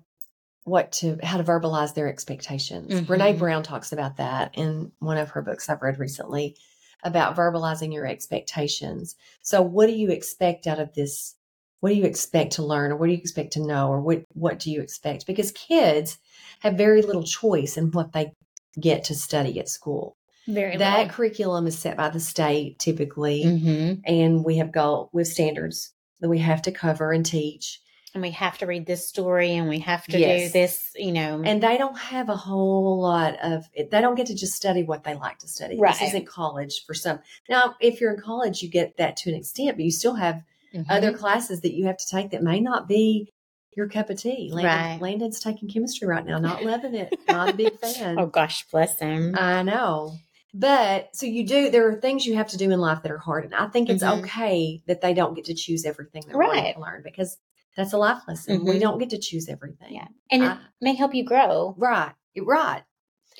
[0.64, 2.92] what to how to verbalize their expectations.
[2.92, 3.06] Mhm.
[3.06, 6.56] Brene Brown talks about that in one of her books I've read recently
[7.04, 9.14] about verbalizing your expectations.
[9.42, 11.36] So what do you expect out of this?
[11.82, 14.22] What do you expect to learn or what do you expect to know or what
[14.34, 15.26] what do you expect?
[15.26, 16.16] Because kids
[16.60, 18.34] have very little choice in what they
[18.78, 20.16] get to study at school.
[20.46, 25.26] Very That curriculum is set by the state typically hmm and we have goal with
[25.26, 27.80] standards that we have to cover and teach.
[28.14, 31.42] And we have to read this story and we have to do this, you know.
[31.44, 35.02] And they don't have a whole lot of they don't get to just study what
[35.02, 35.80] they like to study.
[35.80, 35.94] Right.
[35.94, 37.18] This isn't college for some.
[37.48, 40.44] Now, if you're in college, you get that to an extent, but you still have
[40.74, 40.86] Mhm.
[40.88, 43.32] other classes that you have to take that may not be
[43.76, 44.50] your cup of tea.
[44.52, 45.00] Landon, Right.
[45.00, 48.18] Landon's taking chemistry right now, not loving it, not a big fan.
[48.18, 49.34] Oh gosh, bless him.
[49.36, 50.14] I know.
[50.54, 53.16] But so you do, there are things you have to do in life that are
[53.18, 53.44] hard.
[53.46, 54.18] And I think it's Mhm.
[54.18, 56.78] okay that they don't get to choose everything they're Right.
[56.78, 57.38] learn because
[57.74, 58.64] that's a life lesson.
[58.66, 58.80] We Mhm.
[58.80, 59.94] don't get to choose everything.
[59.94, 60.08] yeah.
[60.30, 61.74] And it may help you grow.
[61.78, 62.12] Right.
[62.36, 62.82] Right.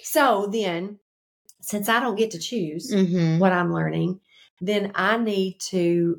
[0.02, 0.98] So then,
[1.60, 3.38] since I don't get to choose Mm-hmm.
[3.38, 4.20] what I'm learning,
[4.62, 6.18] then I need to,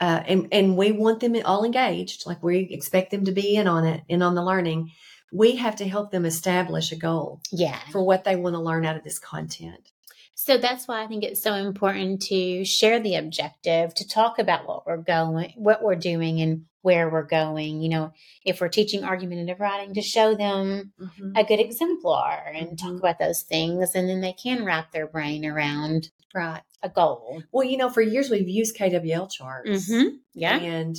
[0.00, 3.66] uh, and, and we want them all engaged, like we expect them to be in
[3.66, 4.90] on it, and on the learning.
[5.32, 7.78] We have to help them establish a goal Yeah.
[7.92, 9.90] for what they want to learn out of this content.
[10.34, 14.66] So that's why I think it's so important to share the objective, to talk about
[14.68, 17.82] what we're going, what we're doing, and where we're going.
[17.82, 18.12] You know,
[18.46, 20.92] if we're teaching argumentative writing, to show them
[21.36, 22.98] a good exemplar and talk Mhm.
[23.00, 26.62] about those things, and then they can wrap their brain around Right.
[26.82, 27.42] a goal.
[27.50, 29.90] Well, you know, for years we've used KWL charts.
[29.90, 30.16] Mm-hmm.
[30.34, 30.56] Yeah.
[30.58, 30.96] And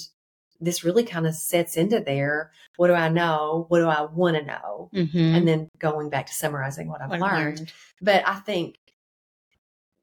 [0.60, 2.52] this really kind of sets into there.
[2.76, 3.66] What do I know?
[3.70, 4.90] What do I want to know?
[4.94, 5.38] Mhm.
[5.38, 7.72] And then going back to summarizing what I've What I've learned.
[8.02, 8.76] But I think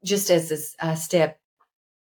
[0.04, 1.38] just as this, a step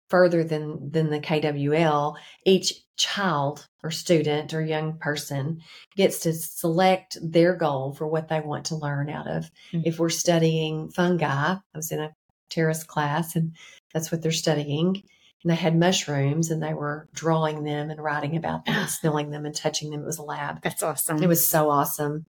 [0.08, 5.60] further than than the KWL, each child or student or young person
[5.96, 9.50] gets to select their goal for what they want to learn out of.
[9.72, 9.82] Mhm.
[9.84, 12.14] If we're studying fungi, I was in a
[12.50, 13.54] Tara's class and
[13.92, 15.02] that's what they're studying.
[15.42, 19.30] And they had mushrooms and they were drawing them and writing about them and smelling
[19.30, 20.02] them and touching them.
[20.02, 20.62] It was a lab.
[20.62, 21.22] That's awesome.
[21.22, 22.26] It was so awesome.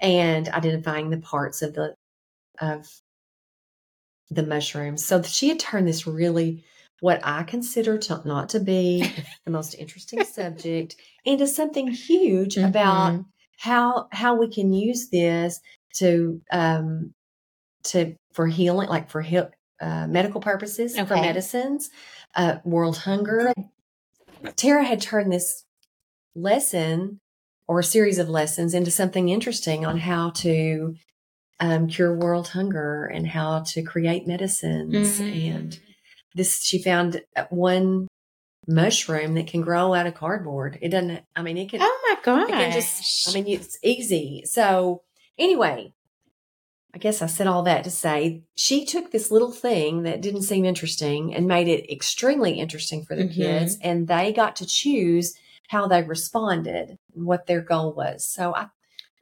[0.00, 1.94] And identifying the parts of the
[2.60, 2.86] of
[4.30, 5.04] the mushrooms.
[5.04, 6.64] So she had turned this really
[7.00, 9.08] what I consider to not to be
[9.44, 13.24] the most interesting subject into something huge about Mhm.
[13.58, 15.60] how how we can use this
[15.96, 17.14] to um
[17.84, 21.90] to for healing like for heal, uh, medical purposes for medicines
[22.34, 23.52] uh world hunger
[24.56, 25.64] tara had turned this
[26.34, 27.20] lesson
[27.66, 30.94] or a series of lessons into something interesting on how to
[31.60, 35.54] um, cure world hunger and how to create medicines Mm.
[35.54, 35.80] and
[36.34, 38.06] this she found one
[38.66, 42.16] mushroom that can grow out of cardboard it doesn't i mean it can Oh my
[42.22, 42.48] gosh.
[42.48, 44.42] it can just, I mean, it's easy.
[44.44, 45.02] So,
[45.38, 45.94] anyway,
[46.98, 50.42] I guess I said all that to say she took this little thing that didn't
[50.42, 53.34] seem interesting and made it extremely interesting for the Mhm.
[53.36, 58.26] kids, and they got to choose how they responded and what their goal was.
[58.26, 58.66] So, I,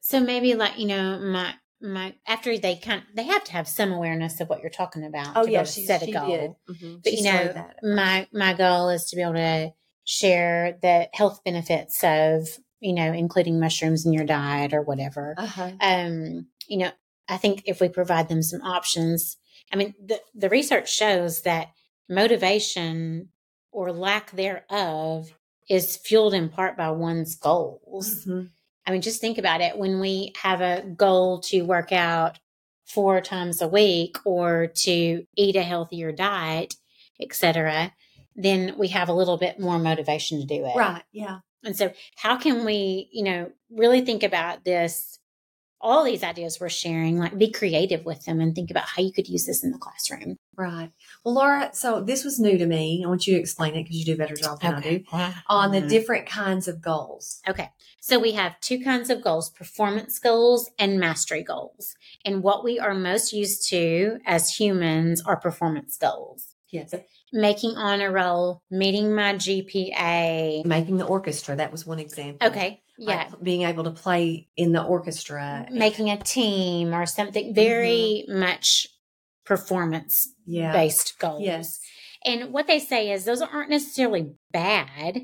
[0.00, 3.92] So maybe like you know my my after they kind they have to have some
[3.92, 5.36] awareness of what you're talking about.
[5.36, 6.30] oh yeah, she, set a she goal.
[6.66, 6.76] did.
[6.76, 7.02] Mhm.
[7.04, 11.44] But She you know, my my goal is to be able to share the health
[11.44, 12.48] benefits of
[12.80, 15.34] you know including mushrooms in your diet or whatever.
[15.36, 15.72] uh-huh.
[15.80, 16.90] Um, you know,
[17.28, 19.36] I think if we provide them some options,
[19.72, 21.68] I mean, the the research shows that
[22.08, 23.28] motivation
[23.72, 25.36] or lack thereof
[25.68, 28.24] is fueled in part by one's goals.
[28.24, 28.50] Mhm.
[28.86, 29.76] I mean, just think about it.
[29.76, 32.38] When we have a goal to work out
[32.84, 36.74] four times a week or to eat a healthier diet,
[37.20, 37.92] etc.,
[38.36, 40.76] then we have a little bit more motivation to do it.
[40.76, 41.02] Right.
[41.10, 41.40] Yeah.
[41.64, 45.18] And so, how can we, you know, really think about this?
[45.80, 49.12] All these ideas we're sharing, like be creative with them and think about how you
[49.12, 50.36] could use this in the classroom.
[50.56, 50.90] Right.
[51.24, 53.02] Well, Laura, so this was new to me.
[53.04, 55.04] I want you to explain it because you do a better job than I do
[55.48, 55.88] on the Mhm.
[55.88, 57.40] different kinds of goals.
[57.48, 57.68] Okay.
[58.00, 61.94] So we have two kinds of goals performance goals and mastery goals.
[62.24, 66.54] And what we are most used to as humans are performance goals.
[66.70, 66.94] Yes.
[67.32, 70.62] Making honor roll, meeting my GPA.
[70.64, 72.48] Making the orchestra, that was one example.
[72.48, 72.82] Okay.
[72.98, 73.16] Yeah.
[73.16, 75.66] Like being able to play in the orchestra.
[75.66, 75.78] Mm-hmm.
[75.78, 78.40] Making a team or something very mm-hmm.
[78.40, 78.86] much
[79.44, 80.72] performance yeah.
[80.72, 81.42] based goals.
[81.42, 81.78] Yes.
[82.24, 85.20] And what they say is those aren't necessarily bad.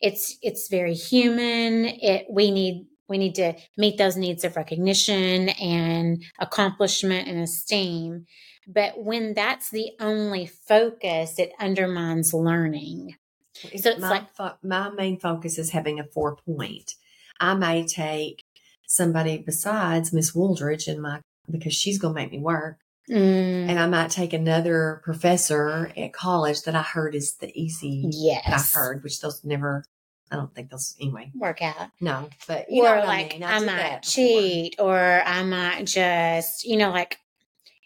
[0.00, 1.84] It's it's very human.
[1.86, 8.26] It we need we need to meet those needs of recognition and accomplishment and esteem.
[8.66, 13.16] But when that's the only focus, it undermines learning.
[13.62, 16.94] So it's my, like- fo- my main focus is having a four point.
[17.40, 18.44] I may take
[18.86, 22.78] somebody besides Miss Wooldridge in my because she's going to make me work,
[23.10, 28.04] Mm, and I might take another professor at college that I heard is the easy
[28.12, 28.44] yes.
[28.44, 29.84] that I heard, which those never.
[30.30, 31.30] I don't think those anyway.
[31.34, 31.88] Work out.
[32.02, 33.42] No, but you know or what like I mean.
[33.44, 37.16] I, did might cheat or I might just, you know, like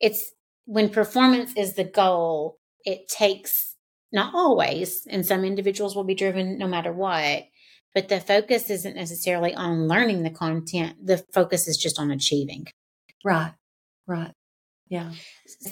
[0.00, 0.32] it's
[0.64, 3.71] when performance is the goal, it takes
[4.12, 7.44] not always, and some individuals will be driven no matter what,
[7.94, 10.96] but the focus isn't necessarily on learning the content.
[11.04, 12.66] The focus is just on achieving.
[13.24, 13.52] Right.
[14.06, 14.32] Right.
[14.88, 15.12] Yeah.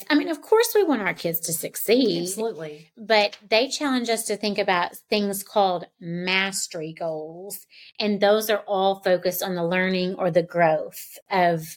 [0.09, 2.23] I mean, of course, we want our kids to succeed.
[2.23, 2.91] Absolutely.
[2.97, 7.67] but they challenge us to think about things called mastery goals
[7.99, 11.77] and those are all focused on the learning or the growth of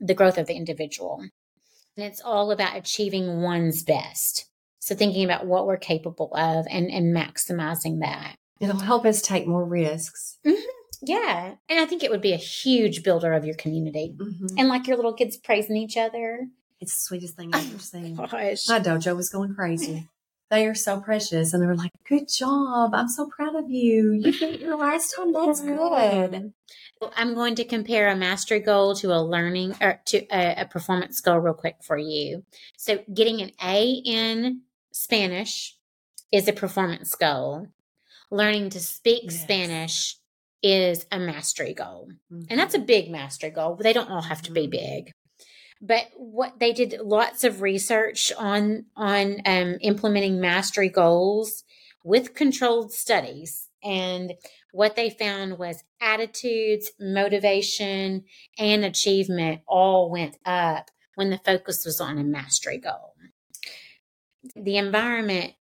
[0.00, 1.20] the growth of the individual
[1.96, 4.50] and it's all about achieving one's best
[4.84, 9.46] so thinking about what we're capable of and and maximizing that It'll help us take
[9.46, 10.38] more risks.
[11.02, 14.54] yeah and i think it would be a huge builder of your community Mhm.
[14.58, 16.46] and like your little kids praising each other
[16.80, 18.14] It's the sweetest thing I've ever seen.
[18.16, 20.08] gosh My dojo was going crazy.
[20.50, 21.52] They are so precious.
[21.52, 22.94] And they were like, Good job.
[22.94, 24.12] I'm so proud of you.
[24.12, 25.32] You beat your last time.
[25.32, 26.52] That's good.
[27.16, 31.20] I'm going to compare a mastery goal to a learning or to a, a performance
[31.20, 32.44] goal real quick for you.
[32.76, 34.60] So, getting an A in
[34.94, 35.76] Spanish
[36.30, 37.66] is a performance goal.
[38.30, 39.42] Learning to speak Yes.
[39.42, 40.16] Spanish
[40.62, 42.08] is a mastery goal.
[42.32, 42.44] Mm-hmm.
[42.48, 44.70] And that's a big mastery goal, they don't all have to be Mhm.
[44.70, 45.10] big.
[45.82, 51.64] But what they did lots of research on on um, implementing mastery goals
[52.04, 54.32] with controlled studies, And
[54.72, 58.24] what they found was attitudes, motivation,
[58.58, 63.12] and achievement all went up when the focus was on a mastery goal.
[64.56, 65.54] The environment,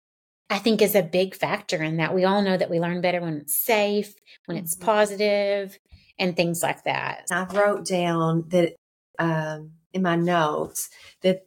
[0.49, 2.13] I think, is a big factor in that.
[2.13, 4.13] We all know that we learn better when it's safe,
[4.45, 4.81] when it's Mhm.
[4.85, 5.79] positive,
[6.19, 7.25] and things like that.
[7.31, 8.75] I wrote down that
[9.19, 10.89] um, in my notes
[11.21, 11.45] that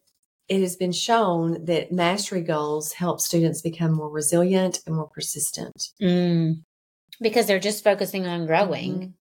[0.48, 5.90] it has been shown that mastery goals help students become more resilient and more persistent.
[6.00, 6.62] Mm.
[7.20, 8.92] Because they're just focusing on growing.
[9.00, 9.12] Mhm.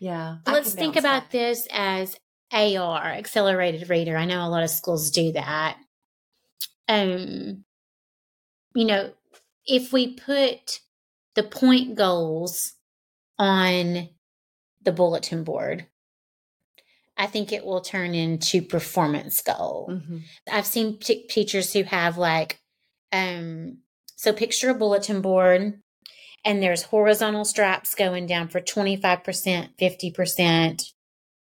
[0.00, 0.36] Yeah.
[0.46, 1.30] Let's think about back.
[1.30, 2.16] this as
[2.52, 4.16] AR, accelerated reader.
[4.16, 5.78] I know a lot of schools do that.
[6.88, 7.64] Um,
[8.74, 9.12] you know,
[9.66, 10.80] if we put
[11.34, 12.74] the point goals
[13.38, 14.08] on
[14.82, 15.86] the bulletin board,
[17.16, 19.88] I think it will turn into performance goal.
[19.90, 20.22] Mhm.
[20.50, 22.60] I've seen t- teachers who have like,
[23.12, 23.78] um,
[24.16, 25.80] so picture a bulletin board
[26.44, 30.92] and there's horizontal straps going down for 25%, 50%,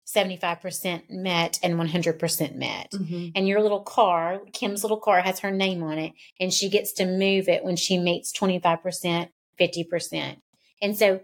[0.08, 2.92] 75% met, and 100% met.
[2.92, 3.34] Mhm.
[3.36, 6.94] And your little car, Kim's little car has her name on it, and she gets
[6.94, 10.42] to move it when she meets 25%, 50%.
[10.82, 11.20] And so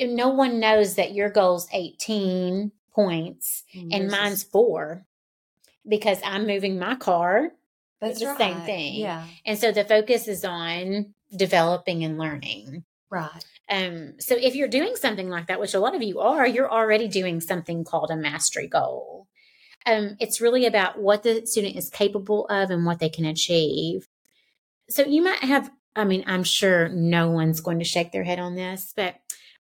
[0.00, 5.04] no one knows that your goal's 18 points and yours is- mine's four
[5.86, 7.52] because I'm moving my car.
[8.00, 8.94] That's the same thing.
[8.94, 9.26] Yeah.
[9.44, 12.84] And so the focus is on developing and learning.
[13.10, 13.44] Right.
[13.70, 16.70] Um, so if you're doing something like that, which a lot of you are, you're
[16.70, 19.26] already doing something called a mastery goal.
[19.86, 24.08] Um, it's really about what the student is capable of and what they can achieve.
[24.88, 28.38] So you might have, I mean, I'm sure no one's going to shake their head
[28.38, 29.16] on this, but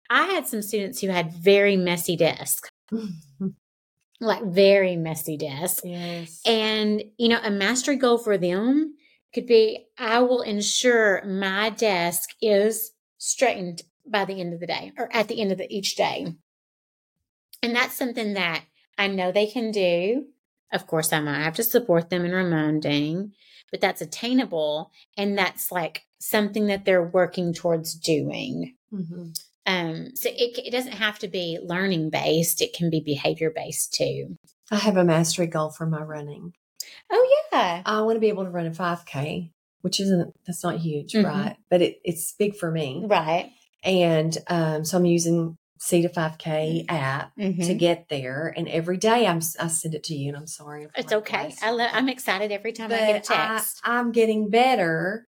[0.10, 2.70] I had some students who had very messy desks,
[4.20, 5.82] like very messy desks.
[5.84, 6.42] yes.
[6.46, 8.96] And, you know, a mastery goal for them
[9.34, 14.92] could be I will ensure my desk is straightened by the end of the day
[14.98, 16.28] or at the end of the, each day.
[17.62, 18.64] And that's something that
[18.98, 20.26] I know they can do.
[20.72, 23.32] Of course, I might have to support them in reminding,
[23.72, 24.92] but that's attainable.
[25.18, 28.76] And that's like something that they're working towards doing.
[28.94, 29.38] Mhm.
[29.66, 33.94] Um, so it, it doesn't have to be learning based, it can be behavior based
[33.94, 34.38] too.
[34.72, 36.54] I have a mastery goal for my running.
[37.10, 37.82] Oh, yeah.
[37.86, 41.26] I want to be able to run a 5K, which isn't, that's not huge, Mhm.
[41.26, 41.56] right?
[41.70, 43.04] But it, it's big for me.
[43.06, 43.52] Right.
[43.84, 47.66] And um, so I'm using C to 5K app Mhm.
[47.68, 48.54] to get there.
[48.56, 50.88] And every day I'm, I send it to you, and I'm sorry.
[50.96, 51.54] It's okay.
[51.62, 53.82] I lo- I'm excited every time I get a but I, text.
[53.84, 55.28] I'm getting better.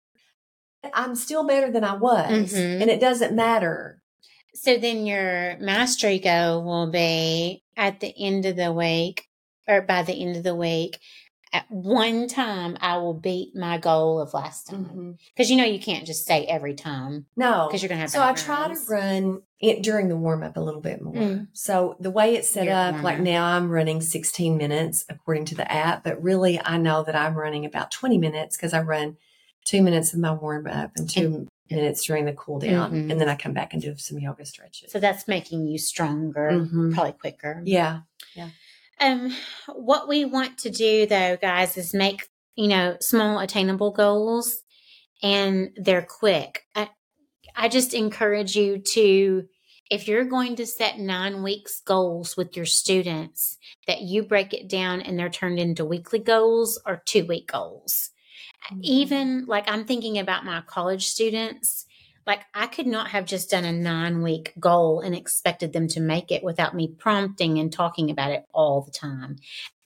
[0.92, 2.80] I'm still better than I was, Mhm.
[2.82, 3.98] and it doesn't matter.
[4.54, 9.24] so then your mastery goal will be at the end of the week
[9.66, 10.98] or by the end of the week.
[11.54, 15.78] At one time, I will beat my goal of last time because you know you
[15.78, 18.10] can't just say every time No, because you're gonna have.
[18.10, 21.12] so I try to run it during the warm up a little bit more.
[21.14, 21.48] Mm.
[21.52, 25.54] So the way it's set Your up, like now I'm running 16 minutes according to
[25.54, 29.18] the app, but really I know that I'm running about 20 minutes because I run
[29.66, 33.10] two minutes of my warm up and two minutes during the cool down, Mhm.
[33.12, 34.90] and then I come back and do some yoga stretches.
[34.90, 36.94] So that's making you stronger, Mhm.
[36.94, 37.62] probably quicker.
[37.66, 38.00] Yeah
[38.34, 38.48] yeah,
[39.00, 39.34] Um,
[39.66, 44.62] what we want to do though, guys, is make, you know, small attainable goals
[45.22, 46.66] and they're quick.
[46.74, 46.90] I,
[47.56, 49.44] I just encourage you to,
[49.90, 54.68] if you're going to set nine weeks goals with your students, that you break it
[54.68, 58.10] down and they're turned into weekly goals or two week goals.
[58.70, 58.80] Mm-hmm.
[58.82, 61.86] Even like I'm thinking about my college students,
[62.26, 66.00] like I could not have just done a nine week goal and expected them to
[66.00, 69.36] make it without me prompting and talking about it all the time.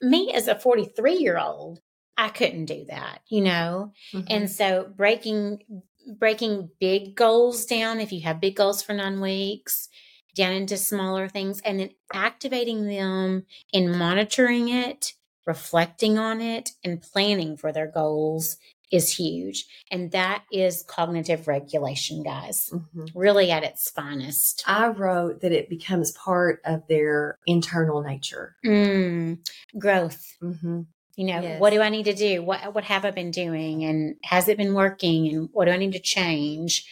[0.01, 1.79] Me as a 43 year old,
[2.17, 3.93] I couldn't do that, you know?
[4.13, 4.25] Mhm.
[4.29, 5.83] And so breaking
[6.19, 9.89] breaking big goals down if you have big goals for 9 weeks
[10.35, 15.13] down into smaller things and then activating them in monitoring it,
[15.45, 18.57] reflecting on it and planning for their goals
[18.91, 19.65] is huge.
[19.91, 22.69] And that is cognitive regulation, guys.
[22.71, 23.11] Mhm.
[23.13, 24.63] Really at its finest.
[24.65, 28.55] I wrote that it becomes part of their internal nature.
[28.65, 29.39] Mm,
[29.77, 30.25] growth.
[30.39, 30.81] hmm
[31.19, 31.59] You know, Yes.
[31.59, 32.43] what do I need to do?
[32.43, 33.83] What what have I been doing?
[33.83, 35.27] And has it been working?
[35.27, 36.85] And what do I need to change?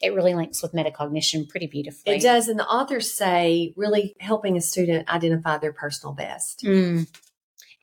[0.00, 2.14] It really links with metacognition pretty beautifully.
[2.16, 6.62] It does, and the authors say really helping a student identify their personal best.
[6.64, 7.08] Mm.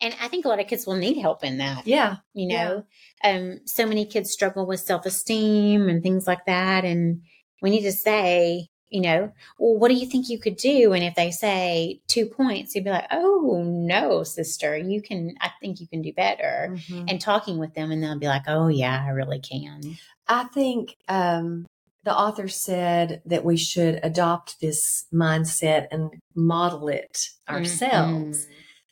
[0.02, 1.86] And I think a lot of kids will need help in that.
[1.86, 2.86] Yeah, You know,
[3.24, 6.86] um, so many kids struggle with self esteem and things like that.
[6.86, 7.22] And
[7.62, 10.93] we need to say, you know, well, what do you think you could do?
[10.93, 15.52] And if they say two points, you'd be like, oh, no, sister, you can, I
[15.62, 16.70] think you can do better.
[16.72, 17.06] Mhm.
[17.10, 19.97] And talking with them, and they'll be like, oh, yeah, I really can.
[20.28, 21.66] I think um,
[22.04, 28.45] the author said that we should adopt this mindset and model it ourselves.
[28.47, 28.50] Mhm.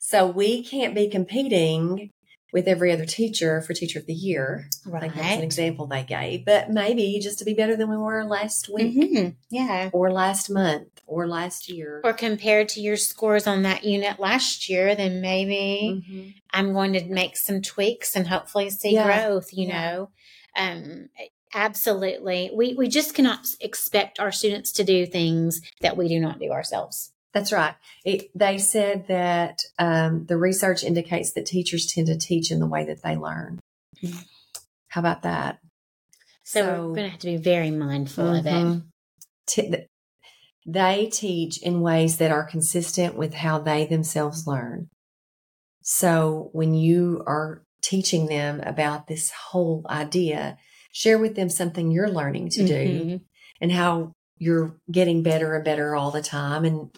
[0.09, 2.11] So we can't be competing
[2.53, 4.69] with every other teacher for teacher of the year.
[4.85, 5.01] Right.
[5.01, 8.23] think that's an example they gave, but maybe just to be better than we were
[8.23, 9.35] last week Mhm.
[9.49, 9.89] Yeah.
[9.91, 11.99] or last month or last year.
[12.05, 16.35] Or compared to your scores on that unit last year, then maybe Mhm.
[16.53, 19.03] I'm going to make some tweaks and hopefully see Yeah.
[19.27, 19.73] growth, you Yeah.
[19.91, 20.09] know.
[20.55, 21.09] Um
[21.53, 22.49] absolutely.
[22.53, 26.51] We we just cannot expect our students to do things that we do not do
[26.51, 27.11] ourselves.
[27.33, 27.75] That's right.
[28.05, 32.67] It, they said that um, the research indicates that teachers tend to teach in the
[32.67, 33.59] way that they learn.
[34.03, 34.25] Mhm.
[34.89, 35.59] How about that?
[36.43, 38.49] So, So- we're going to have to be very mindful of it.
[38.49, 38.85] Mhm.
[39.45, 39.75] T-
[40.65, 44.87] they teach in ways that are consistent with how they themselves learn.
[45.81, 50.57] So when you are teaching them about this whole idea,
[50.91, 52.73] share with them something you're learning to do
[53.05, 53.21] Mhm.
[53.61, 56.65] and how you're getting better and better all the time.
[56.65, 56.89] And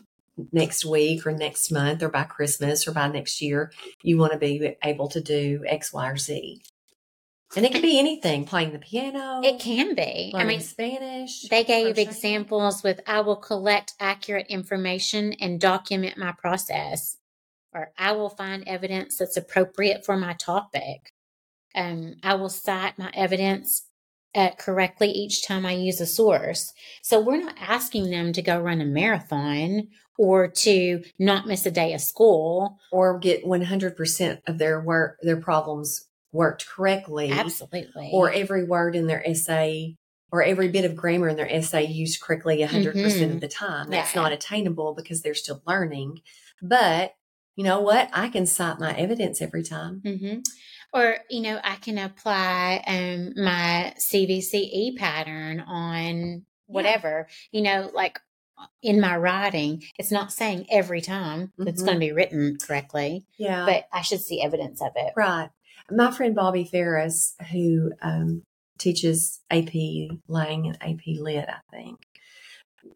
[0.51, 3.71] next week or next month or by Christmas or by next year,
[4.01, 6.61] you want to be able to do X, Y, or Z.
[7.55, 10.31] And it can be anything playing the piano, It can be.
[10.35, 11.49] I mean, Spanish.
[11.49, 12.07] They gave crocheting.
[12.07, 17.17] examples with I will collect accurate information and document my process,
[17.73, 21.11] or I will find evidence that's appropriate for my topic.
[21.73, 23.87] Um, I will cite my evidence
[24.35, 26.73] uh, correctly each time I use a source.
[27.01, 29.87] So we're not asking them to go run a marathon
[30.19, 32.77] or to not miss a day of school.
[32.91, 37.31] or get 100% of their work, their problems worked correctly.
[37.31, 38.09] Absolutely.
[38.11, 39.95] Or every word in their essay
[40.31, 43.35] or every bit of grammar in their essay used correctly 100% Mhm.
[43.35, 43.89] of the time.
[43.89, 44.21] That's Yeah.
[44.21, 46.21] not attainable because they're still learning.
[46.61, 47.13] But
[47.55, 48.09] you know what?
[48.11, 50.01] I can cite my evidence every time.
[50.03, 50.39] hmm
[50.93, 58.19] Or, you know, I can apply um, my CVCE pattern on whatever, you know, like
[58.81, 59.83] in my writing.
[59.97, 63.65] It's not saying every time that it's going to be written correctly, Yeah.
[63.65, 65.13] but I should see evidence of it.
[65.15, 65.49] Right.
[65.91, 68.43] My friend Bobby Ferris, who um,
[68.77, 69.73] teaches AP
[70.27, 71.97] Lang and AP Lit, I think,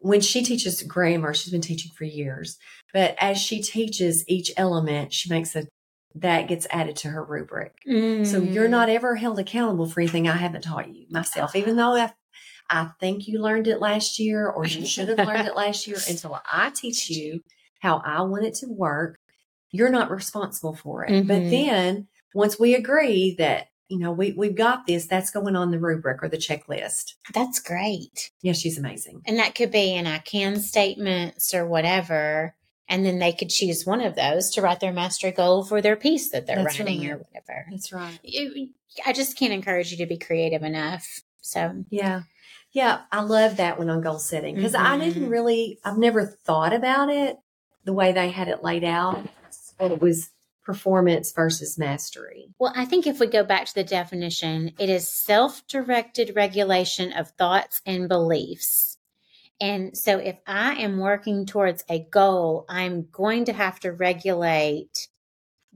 [0.00, 2.58] when she teaches grammar, she's been teaching for years,
[2.92, 5.66] but as she teaches each element, she makes a
[6.16, 7.72] that gets added to her rubric.
[7.84, 8.70] So you're Mm.
[8.70, 12.12] not ever held accountable for anything I haven't taught you myself, even though I,
[12.70, 15.98] I think you learned it last year or you should have learned it last year.
[16.08, 17.40] Until I teach you
[17.80, 19.18] how I want it to work,
[19.70, 21.26] you're not responsible for it.
[21.26, 21.50] But Mhm.
[21.50, 25.78] then once we agree that, you know, we, we've got this, that's going on the
[25.78, 27.12] rubric or the checklist.
[27.34, 28.30] That's great.
[28.40, 29.20] Yeah, she's amazing.
[29.26, 32.54] And that could be in I can statements or whatever.
[32.88, 35.96] And then they could choose one of those to write their mastery goal for their
[35.96, 37.12] piece that they're That's writing right.
[37.12, 37.66] or whatever.
[37.70, 38.18] That's right.
[39.06, 41.06] I just can't encourage you to be creative enough.
[41.40, 42.22] So, Yeah.
[42.74, 43.02] Yeah.
[43.10, 45.30] I love that one on goal setting because I didn't Mhm.
[45.30, 47.38] really, I've never thought about it
[47.84, 49.26] the way they had it laid out.
[49.80, 50.30] It was
[50.64, 52.48] performance versus mastery.
[52.58, 57.12] well, I think if we go back to the definition, it is self directed regulation
[57.12, 58.96] of thoughts and beliefs.
[59.60, 65.08] And so, if I am working towards a goal, I'm going to have to regulate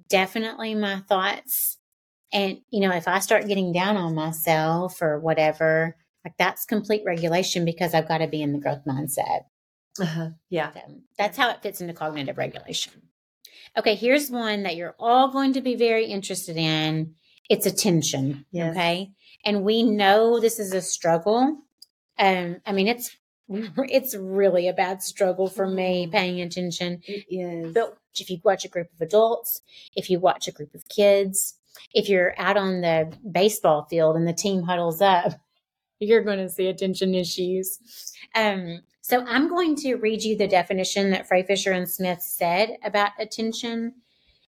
[0.08, 1.76] definitely my thoughts.
[2.32, 5.96] And, you know, if I start getting down on myself or whatever,
[6.28, 9.44] like that's complete regulation because I've got to be in the growth mindset.
[9.98, 10.30] Uh-huh.
[10.50, 10.72] Yeah.
[10.74, 10.80] So
[11.16, 12.92] that's how it fits into cognitive regulation.
[13.76, 17.14] Okay, here's one that you're all going to be very interested in.
[17.48, 18.44] It's attention.
[18.50, 18.76] Yes.
[18.76, 19.12] Okay.
[19.44, 21.58] And we know this is a struggle.
[22.18, 23.16] Um, I mean, it's
[23.48, 27.00] it's really a bad struggle for me paying attention.
[27.06, 27.72] It is.
[27.72, 29.62] But if you watch a group of adults,
[29.96, 31.54] if you watch a group of kids,
[31.94, 35.34] if you're out on the baseball field and the team huddles up,
[36.00, 37.78] you're going to see attention issues.
[38.34, 42.76] Um, so I'm going to read you the definition that Frey Fisher and Smith said
[42.84, 43.94] about attention.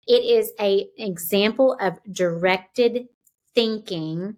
[0.06, 3.06] It is a example of directed
[3.54, 4.36] thinking.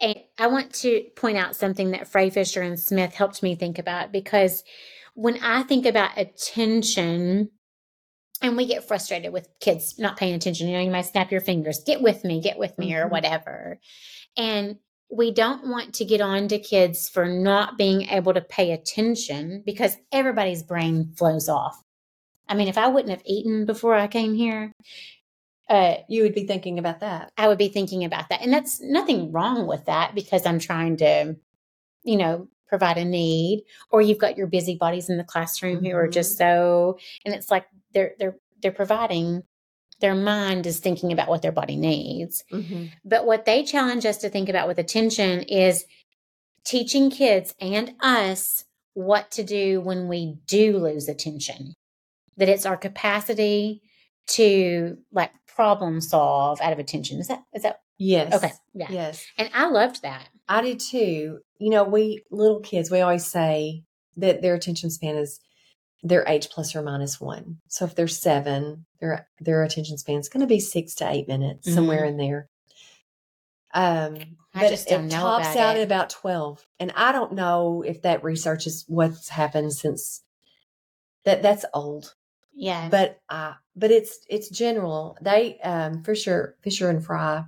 [0.00, 3.78] And I want to point out something that Frey Fisher and Smith helped me think
[3.78, 4.64] about because
[5.14, 7.50] when I think about attention,
[8.42, 10.68] and we get frustrated with kids not paying attention.
[10.68, 13.10] You know, you might snap your fingers, get with me, get with me, or Mhm.
[13.10, 13.78] whatever.
[14.36, 14.78] And
[15.10, 19.62] we don't want to get on to kids for not being able to pay attention
[19.66, 21.82] because everybody's brain flows off.
[22.48, 24.72] I mean, if I wouldn't have eaten before I came here,
[25.68, 27.32] uh, you would be thinking about that.
[27.36, 28.42] I would be thinking about that.
[28.42, 31.36] And that's nothing wrong with that because I'm trying to,
[32.02, 33.64] you know, provide a need.
[33.90, 37.66] Or you've got your busybodies in the classroom who are just so and it's like
[37.94, 39.42] they're they're they're providing
[40.00, 42.44] their mind is thinking about what their body needs.
[42.52, 42.86] Mm-hmm.
[43.04, 45.84] But what they challenge us to think about with attention is
[46.64, 51.74] teaching kids and us what to do when we do lose attention.
[52.36, 53.82] That it's our capacity
[54.28, 57.18] to like problem solve out of attention.
[57.20, 58.32] Is that is that Yes.
[58.32, 58.52] okay?
[58.72, 58.86] Yeah.
[58.90, 59.26] Yes.
[59.36, 60.26] And I loved that.
[60.48, 61.40] I did too.
[61.58, 63.84] You know, we little kids, we always say
[64.16, 65.38] that their attention span is
[66.02, 67.58] their age plus or minus one.
[67.68, 71.28] So if they're seven, their their attention span is going to be six to eight
[71.28, 72.48] minutes, somewhere in there.
[73.72, 74.16] Um,
[74.54, 75.80] I but just don't it tops out it.
[75.80, 80.22] at about twelve, and I don't know if that research is what's happened since
[81.24, 81.42] that.
[81.42, 82.14] That's old,
[82.52, 82.88] Yeah.
[82.90, 85.16] but uh, but it's it's general.
[85.20, 87.42] They um, Fisher Fisher and Frey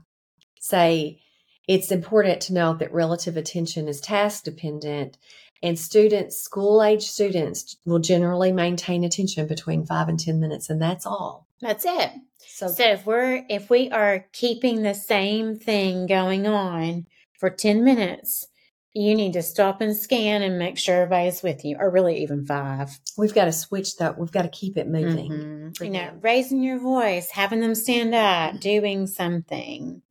[0.60, 1.20] say
[1.66, 5.18] it's important to note that relative attention is task dependent
[5.62, 10.80] and students school age students will generally maintain attention between five and ten minutes and
[10.82, 12.10] that's all That's it.
[12.38, 17.06] so, So if we're if we are keeping the same thing going on
[17.38, 18.46] for 10 minutes,
[18.94, 22.44] you need to stop and scan and make sure everybody's with you, or really even
[22.46, 22.90] five.
[23.16, 25.80] we've got to switch that we've got to keep it moving Mhm.
[25.84, 30.02] You know, raising your voice, having them stand up, doing something.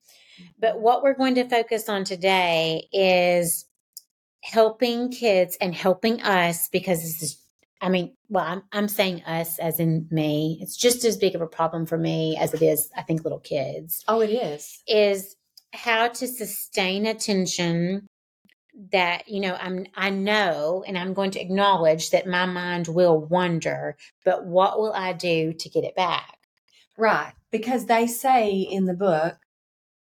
[0.60, 3.66] But what we're going to focus on today is
[4.42, 7.38] helping kids and helping us because this is
[7.84, 10.60] I mean, well, I'm I'm saying us as in me.
[10.62, 13.40] It's just as big of a problem for me as it is, I think, little
[13.40, 14.04] kids.
[14.08, 15.36] oh it is Is
[15.74, 18.08] how to sustain attention
[18.92, 23.20] that you know i'm i know and i'm going to acknowledge that my mind will
[23.20, 26.38] wander but what will i do to get it back
[26.98, 29.38] right because they say in the book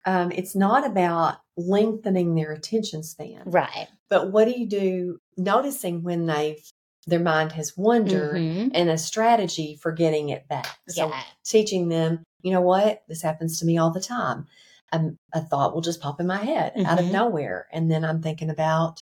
[0.05, 6.03] um, it's not about lengthening their attention span right but what do you do noticing
[6.03, 6.63] when they've
[7.05, 8.71] their mind has wandered Mhm.
[8.73, 13.21] and a strategy for getting it back so yeah teaching them, you know what, this
[13.21, 14.47] happens to me all the time.
[14.93, 17.11] Um, a thought will just pop in my head out of Mhm.
[17.11, 17.67] nowhere.
[17.73, 19.01] And then I'm thinking about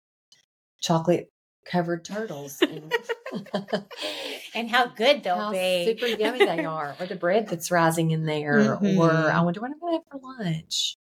[0.81, 1.29] chocolate
[1.67, 2.95] covered turtles and
[4.55, 8.11] and how good they'll how be super yummy they are, or the bread that's rising
[8.13, 8.97] in there, Mhm.
[8.97, 10.97] or I wonder what I'm going to have for lunch.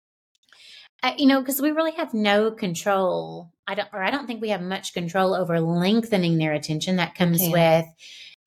[1.18, 4.50] You know because we really have no control i don't or i don't think we
[4.50, 7.86] have much control over lengthening their attention that comes with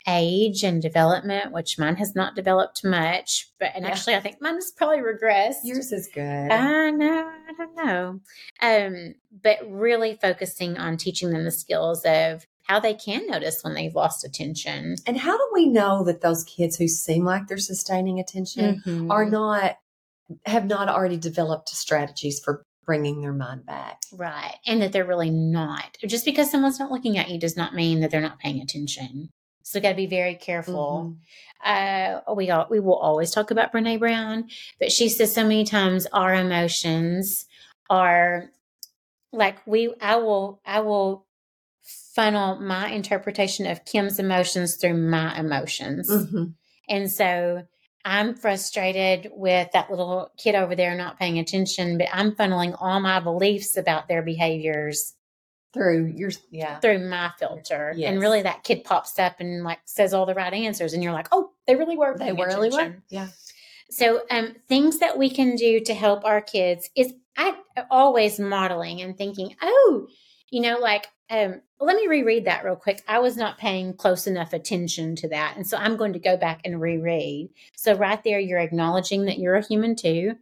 [0.06, 3.90] age and development which mine has not developed much but and Yeah.
[3.92, 6.50] actually i think mine has probably regressed Yours is good.
[6.52, 8.20] I know, I don't know.
[8.62, 13.74] Um, but really focusing on teaching them the skills of how they can notice when
[13.74, 14.96] they've lost attention.
[15.06, 19.10] and how do we know that those kids who seem like they're sustaining attention Mhm.
[19.10, 19.76] are not,
[20.46, 24.00] have not already developed strategies for bringing their mind back?
[24.12, 24.56] right.
[24.66, 25.96] And that they're really not.
[26.06, 29.28] Just because someone's not looking at you does not mean that they're not paying attention.
[29.62, 31.14] So got to be very careful.
[31.64, 32.20] Mhm.
[32.26, 34.48] uh, we all, we will always talk about Brene Brown,
[34.80, 37.46] but she says so many times our emotions
[37.88, 38.50] are
[39.32, 39.94] like we.
[40.00, 41.26] I will I will
[42.14, 46.54] funnel my interpretation of Kim's emotions through my emotions, Mhm.
[46.88, 47.66] and so
[48.04, 53.00] I'm frustrated with that little kid over there not paying attention, but I'm funneling all
[53.00, 55.14] my beliefs about their behaviors
[55.72, 56.80] Through your, yeah.
[56.80, 57.92] through my filter.
[57.96, 58.10] Yes.
[58.10, 61.12] And really that kid pops up and like says all the right answers and you're
[61.12, 63.02] like, "Oh, they really were They paying really attention." were.
[63.08, 63.28] Yeah.
[63.90, 67.56] So, um, things that we can do to help our kids is I
[67.90, 70.06] always modeling and thinking, oh,
[70.50, 73.02] you know, like, um, let me reread that real quick.
[73.08, 75.54] I was not paying close enough attention to that.
[75.56, 77.48] And so I'm going to go back and reread.
[77.76, 80.34] So, right there, you're acknowledging that you're a human too,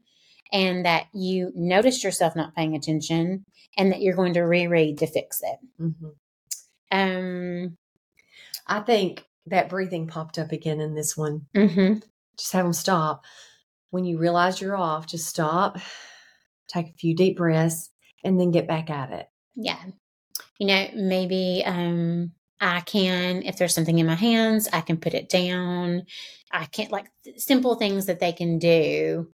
[0.52, 3.44] and that you noticed yourself not paying attention,
[3.76, 5.58] and that you're going to reread to fix it.
[5.80, 6.14] Mhm.
[6.90, 7.76] Um,
[8.66, 11.46] I think that breathing popped up again in this one.
[11.54, 12.02] mhm.
[12.36, 13.24] Just have them stop.
[13.90, 15.78] When you realize you're off, just stop,
[16.68, 17.90] take a few deep breaths,
[18.24, 19.28] and then get back at it.
[19.54, 19.78] Yeah.
[20.58, 25.14] You know, maybe um I can if there's something in my hands, I can put
[25.14, 26.04] it down.
[26.50, 27.06] I can't like
[27.36, 29.28] simple things that they can do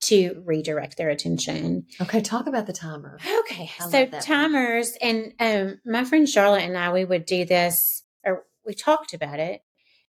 [0.00, 1.86] to redirect their attention.
[2.00, 3.18] Okay, talk about the timer.
[3.40, 3.70] Okay.
[3.80, 8.44] I so timers and um my friend Charlotte and I we would do this or
[8.64, 9.62] we talked about it.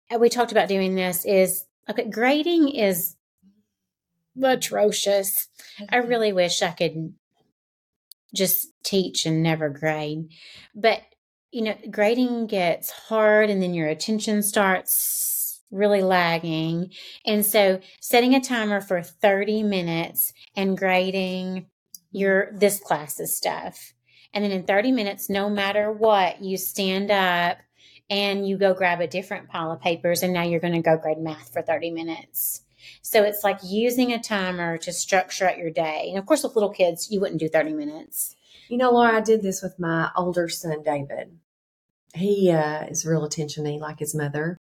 [0.10, 3.16] And we talked about doing this is okay, grading is
[4.42, 5.48] atrocious.
[5.90, 7.14] I really wish I could
[8.34, 10.30] just teach and never grade.
[10.76, 11.02] But,
[11.52, 16.92] you know, grading gets hard and then your attention starts really lagging.
[17.26, 21.68] And so setting a timer for 30 minutes and grading
[22.12, 23.94] your this class's stuff.
[24.34, 27.58] And then in 30 minutes, no matter what, you stand up
[28.10, 30.98] and you go grab a different pile of papers and now you're going to go
[30.98, 32.62] grade math for 30 minutes.
[33.02, 36.08] So it's like using a timer to structure out your day.
[36.10, 38.36] And of course, with little kids, you wouldn't do 30 minutes.
[38.70, 41.38] You know, Laura, I did this with my older son, David.
[42.14, 44.58] He uh, is real attentiony, like his mother.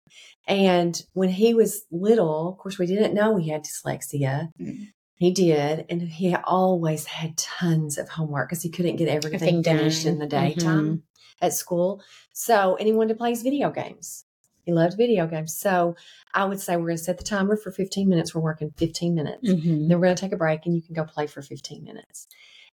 [0.46, 4.50] And when he was little, of course, we didn't know he had dyslexia.
[4.60, 4.88] Mm.
[5.16, 10.04] He did, and he always had tons of homework because he couldn't get everything finished
[10.04, 10.12] done.
[10.14, 11.04] in the daytime
[11.40, 12.02] at school.
[12.32, 14.25] So, and he wanted to play his video games.
[14.66, 15.56] He loved video games.
[15.56, 15.96] So,
[16.34, 18.34] I would say we're going to set the timer for 15 minutes.
[18.34, 19.48] We're working 15 minutes.
[19.48, 19.88] Mhm.
[19.88, 22.26] Then we're going to take a break, and you can go play for 15 minutes.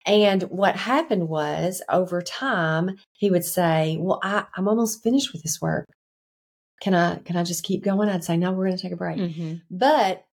[0.04, 5.42] And what happened was, over time, he would say, "Well, I, I'm almost finished with
[5.42, 5.88] this work.
[6.82, 8.96] Can I can I just keep going?" I'd say, "No, we're going to take a
[8.96, 9.62] break." Mhm.
[9.70, 10.24] But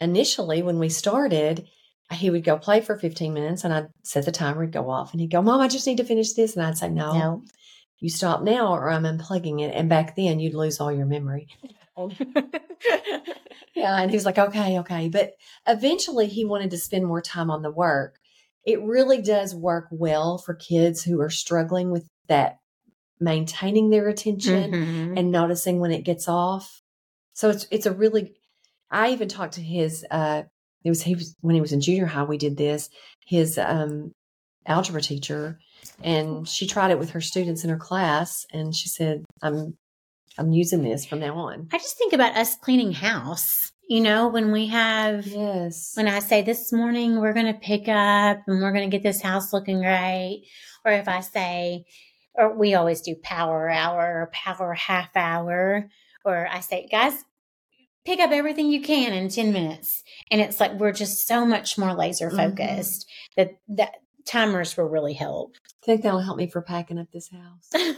[0.00, 1.66] initially, when we started,
[2.12, 5.12] he would go play for 15 minutes and I'd set the timer, he'd go off
[5.12, 6.56] and he'd go, Mom, I just need to finish this.
[6.56, 7.42] And I'd say, No, No.
[8.02, 9.74] You stop now or I'm unplugging it.
[9.74, 11.48] And back then, you'd lose all your memory.
[13.74, 13.96] Yeah.
[14.00, 15.08] And he was like, Okay, okay.
[15.08, 15.32] But
[15.66, 18.16] eventually, he wanted to spend more time on the work.
[18.66, 22.58] It really does work well for kids who are struggling with that
[23.18, 25.18] maintaining their attention Mhm.
[25.18, 26.82] and noticing when it gets off.
[27.32, 28.34] So it's it's a really
[28.90, 30.42] I even talked to his uh
[30.84, 32.90] it was he was when he was in junior high we did this,
[33.26, 34.12] his um
[34.66, 35.58] algebra teacher
[36.04, 39.76] and she tried it with her students in her class and she said, I'm
[40.38, 41.68] I'm using this from now on.
[41.72, 43.70] I just think about us cleaning house.
[43.88, 45.92] You know, when we have Yes.
[45.94, 49.02] when I say this morning we're going to pick up and we're going to get
[49.02, 50.44] this house looking great,
[50.84, 51.84] or if I say,
[52.34, 55.88] or we always do power hour or power half hour,
[56.24, 57.24] or I say, guys,
[58.04, 60.02] pick up everything you can in 10 minutes.
[60.30, 62.36] And it's like we're just so much more laser mm-hmm.
[62.36, 63.94] focused that that
[64.26, 65.56] timers will really help.
[65.82, 67.70] I think that'll help me for packing up this house.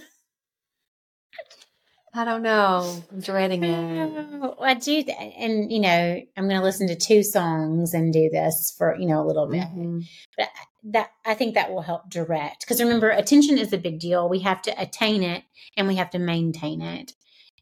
[2.17, 3.03] I don't know.
[3.11, 4.55] I'm dreading it.
[4.61, 8.31] I do, th- and you know, I'm going to listen to two songs and do
[8.31, 9.65] this for you know a little bit.
[9.65, 10.05] Mhm.
[10.39, 10.49] But
[10.85, 14.29] that I think that will help direct because remember, attention is a big deal.
[14.29, 15.43] We have to attain it
[15.77, 17.15] and we have to maintain it,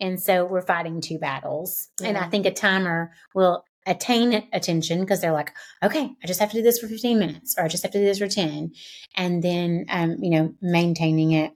[0.02, 1.88] and so we're fighting two battles.
[2.04, 5.52] And I think a timer will attain attention because they're like,
[5.82, 7.98] okay, I just have to do this for 15 minutes, or I just have to
[7.98, 8.72] do this for 10,
[9.16, 11.52] and then um, you know, maintaining it.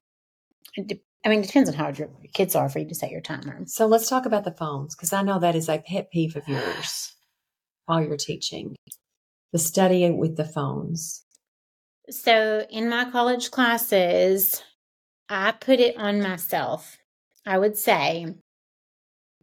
[0.74, 3.20] it I mean, it depends on how your kids are for you to set your
[3.20, 3.62] timer.
[3.66, 6.47] So let's talk about the phones because I know that is a pet peeve of
[6.47, 7.12] yours
[7.87, 8.77] while you're teaching.
[9.53, 11.24] The study with the phones.
[12.11, 14.62] So in my college classes,
[15.29, 16.99] I put it on myself.
[17.45, 18.27] I would say,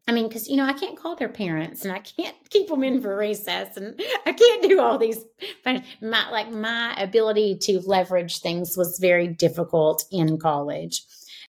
[0.08, 2.84] I mean, because you know, I can't call their parents, and I can't keep them
[2.84, 5.24] in for recess, and I can't do all these.
[5.66, 11.04] My like my ability to leverage things was very difficult in college.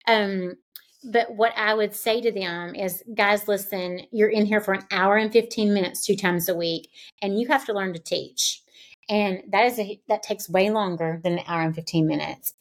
[0.07, 0.55] Um,
[1.05, 4.87] but what I would say to them is, guys, listen, you're in here for an
[4.91, 6.89] hour and 15 minutes two times a week,
[7.21, 8.63] and you have to learn to teach.
[9.09, 12.55] And that is a, that takes way longer than an hour and 15 minutes.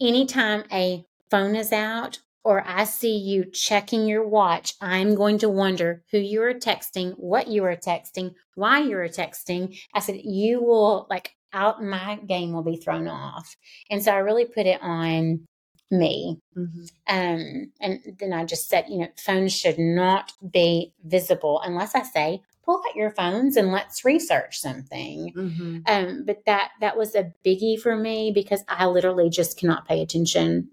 [0.00, 5.48] Anytime a phone is out or I see you checking your watch, I'm going to
[5.48, 9.78] wonder who you are texting, what you are texting, why you are texting.
[9.94, 13.56] I said, you will like out my game will be thrown off.
[13.90, 15.46] And so I really put it on
[15.90, 16.38] me.
[16.56, 16.82] Mm-hmm.
[17.08, 22.02] Um, and then I just said, you know, phones should not be visible unless I
[22.02, 25.32] say, pull out your phones and let's research something.
[25.36, 25.78] Mm-hmm.
[25.86, 30.02] Um, but that that was a biggie for me because I literally just cannot pay
[30.02, 30.70] attention.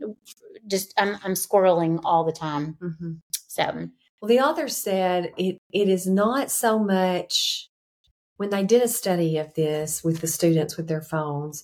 [0.67, 2.77] Just I'm I'm squirreling all the time.
[2.81, 3.11] Mm-hmm.
[3.47, 3.89] So
[4.21, 7.67] Well, the author said it, it is not so much
[8.37, 11.63] when they did a study of this with the students with their phones,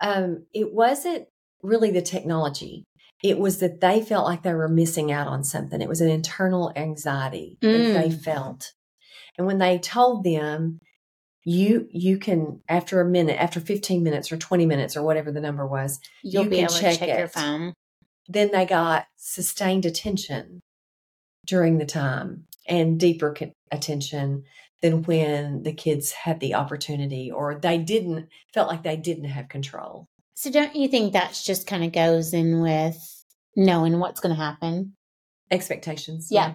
[0.00, 1.28] um, it wasn't
[1.62, 2.82] really the technology.
[3.22, 5.80] It was that they felt like they were missing out on something.
[5.80, 8.20] It was an internal anxiety that they Mm.
[8.22, 8.72] felt.
[9.38, 10.78] And when they told them,
[11.44, 15.40] you you can after a minute, after 15 minutes or 20 minutes or whatever the
[15.40, 17.30] number was, you'll You be can able to check check your it.
[17.30, 17.72] phone.
[18.28, 20.60] then they got sustained attention
[21.46, 23.32] during the time and deeper
[23.70, 24.42] attention
[24.82, 29.48] than when the kids had the opportunity or they didn't felt like they didn't have
[29.48, 32.98] control So don't you think that's just kind of goes in with
[33.54, 34.96] knowing what's going to happen?
[35.52, 36.48] expectations Yeah.
[36.48, 36.54] yeah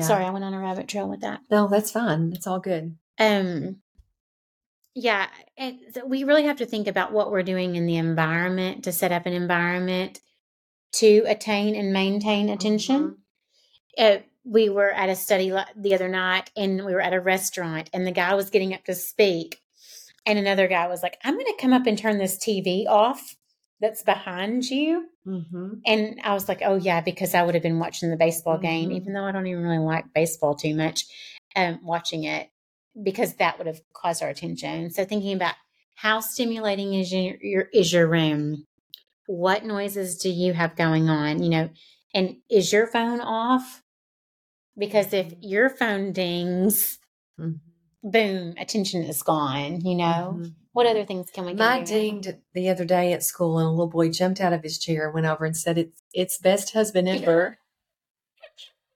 [0.00, 1.40] Sorry, I went on a rabbit trail with that.
[1.50, 2.32] no that's fine.
[2.34, 2.96] It's all good.
[3.18, 3.76] Um,
[4.94, 5.28] yeah,
[5.92, 9.12] so we really have to think about what we're doing in the environment to set
[9.12, 10.20] up an environment
[10.92, 13.18] to attain and maintain attention.
[13.96, 17.90] Uh, we were at a study the other night, and we were at a restaurant,
[17.92, 19.60] and the guy was getting up to speak,
[20.26, 23.36] and another guy was like, "I'm going to come up and turn this TV off
[23.82, 25.74] that's behind you." mm-hmm.
[25.84, 28.90] And I was like, oh, yeah, because I would have been watching the baseball game,
[28.90, 28.96] Mhm.
[28.96, 31.04] even though I don't even really like baseball too much,
[31.56, 32.50] um, watching it
[33.02, 34.90] because that would have caused our attention.
[34.90, 35.54] So thinking about
[35.96, 38.66] how stimulating is your, your is your room?
[39.26, 41.42] What noises do you have going on?
[41.42, 41.70] You know,
[42.14, 43.82] and is your phone off?
[44.76, 45.42] Because if Mm-hmm.
[45.42, 46.98] your phone dings,
[47.38, 47.60] Mhm.
[48.02, 49.80] boom, attention is gone.
[49.84, 50.54] You know, Mhm.
[50.72, 51.54] What other things can we?
[51.54, 54.78] My dinged the other day at school, and a little boy jumped out of his
[54.78, 57.58] chair, went over and said, "It's it's best husband ever."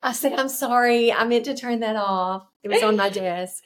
[0.03, 2.47] I said, "I'm sorry, I meant to turn that off.
[2.63, 3.63] It was on my desk."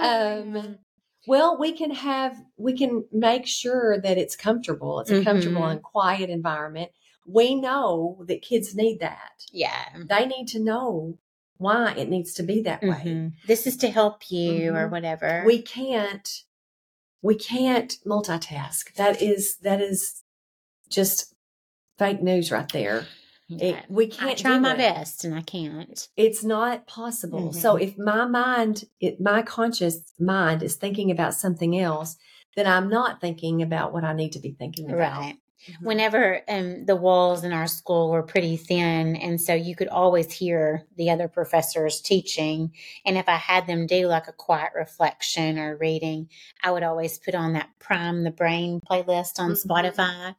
[0.00, 0.78] Um,
[1.26, 5.00] well, we can have we can make sure that it's comfortable.
[5.00, 5.72] It's a comfortable Mhm.
[5.72, 6.90] and quiet environment.
[7.26, 9.46] We know that kids need that.
[9.50, 9.86] yeah.
[10.08, 11.16] They need to know
[11.56, 12.88] why it needs to be that way.
[13.06, 13.32] Mhm.
[13.46, 14.90] This is to help you or Mhm.
[14.90, 15.42] whatever.
[15.46, 16.42] we can't
[17.24, 20.22] we can't multitask that is that is
[20.88, 21.34] just
[21.98, 23.06] fake news right there
[23.48, 24.78] It- we can't try do my it.
[24.78, 26.08] best and I can't.
[26.16, 27.80] it's not possible so Mhm.
[27.86, 32.16] if my mind it, my conscious mind is thinking about something else
[32.56, 35.36] then i'm not thinking about what i need to be thinking about Right.
[35.68, 35.82] Mhm.
[35.82, 40.30] Whenever um, the walls in our school were pretty thin, and so you could always
[40.32, 42.72] hear the other professors teaching.
[43.06, 46.28] And if I had them do like a quiet reflection or reading,
[46.62, 49.66] I would always put on that Prime the Brain playlist on Mhm.
[49.66, 50.34] Spotify.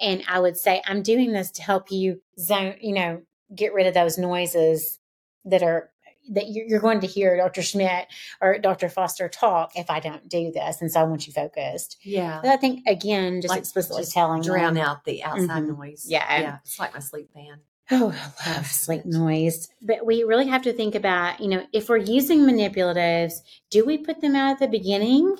[0.00, 3.22] And I would say, I'm doing this to help you zone, you know,
[3.54, 4.98] get rid of those noises
[5.44, 5.90] that are
[6.30, 7.62] that you're you're going to hear Dr.
[7.62, 8.06] Schmidt
[8.40, 8.88] or Dr.
[8.88, 10.80] Foster talk if I don't do this.
[10.80, 11.98] And so I want you focused.
[12.02, 15.62] yeah But I think again, just Like, explicitly just telling drown them, out the outside
[15.64, 15.76] Mhm.
[15.78, 16.40] noise Yeah.
[16.40, 17.60] yeah it's like my sleep fan
[17.90, 19.68] Oh, I love love sleep noise.
[19.82, 23.34] But we really have to think about, you know, if we're using manipulatives,
[23.70, 25.36] do we put them out at the beginning?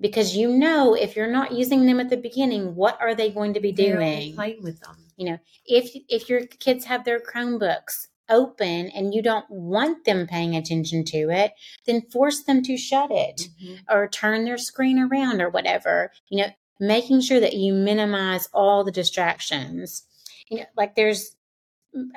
[0.00, 3.54] Because you know, if you're not using them at the beginning, what are they going
[3.54, 4.34] to be doing?
[4.34, 9.22] playing with them You know, If if your kids have their Chromebooks open and you
[9.22, 11.52] don't want them paying attention to it,
[11.86, 13.78] then force them to shut it Mhm.
[13.90, 16.12] or turn their screen around or whatever.
[16.28, 16.50] You know,
[16.80, 20.04] making sure that you minimize all the distractions.
[20.48, 21.36] You know, like there's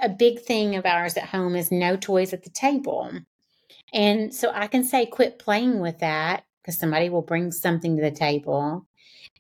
[0.01, 3.11] a big thing of ours at home is no toys at the table.
[3.93, 8.01] And so I can say, quit playing with that because somebody will bring something to
[8.01, 8.85] the table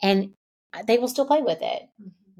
[0.01, 0.33] and
[0.87, 1.89] they will still play with it.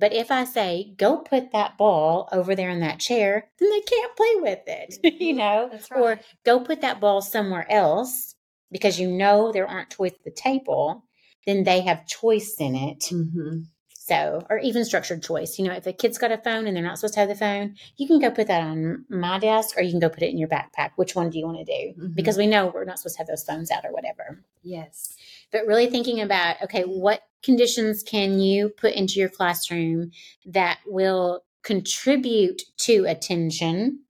[0.02, 3.82] But if I say, go put that ball over there in that chair, then they
[3.82, 5.70] can't play with it, you know?
[5.72, 8.34] That's Or go put that ball somewhere else
[8.72, 11.06] because you know there aren't toys at the table,
[11.46, 13.02] then they have choice in it.
[13.12, 13.66] Mhm.
[13.96, 15.60] So, or even structured choice.
[15.60, 17.36] You know, if a kid's got a phone and they're not supposed to have the
[17.36, 20.32] phone, you can go put that on my desk or you can go put it
[20.32, 20.92] in your backpack.
[20.96, 22.02] Which one do you want to do?
[22.02, 22.16] Mhm.
[22.16, 24.44] Because we know we're not supposed to have those phones out or whatever.
[24.64, 25.16] Yes.
[25.52, 30.12] But really thinking about, okay, what conditions can you put into your classroom
[30.46, 34.02] that will contribute to attention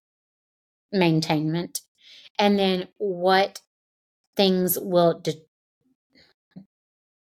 [0.91, 1.82] maintainment?
[2.38, 3.62] And then what
[4.36, 5.41] things will de-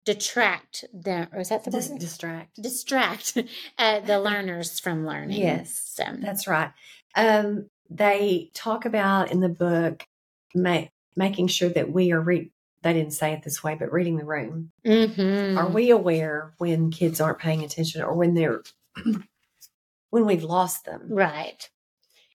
[0.05, 1.99] detract the, or is that the Dis- word?
[2.01, 2.62] distract.
[2.62, 3.37] distract
[3.79, 5.41] uh, the learners from learning.
[5.41, 5.81] Yes.
[5.95, 6.71] So, That's right.
[7.14, 10.07] Um, they talk about in the book
[10.55, 12.53] ma- making sure that we are re-
[12.83, 14.70] they didn't say it this way, but reading the room.
[14.85, 15.57] mhm.
[15.57, 18.62] Are we aware when kids aren't paying attention or when they're
[20.11, 21.07] when we've lost them?
[21.09, 21.68] right?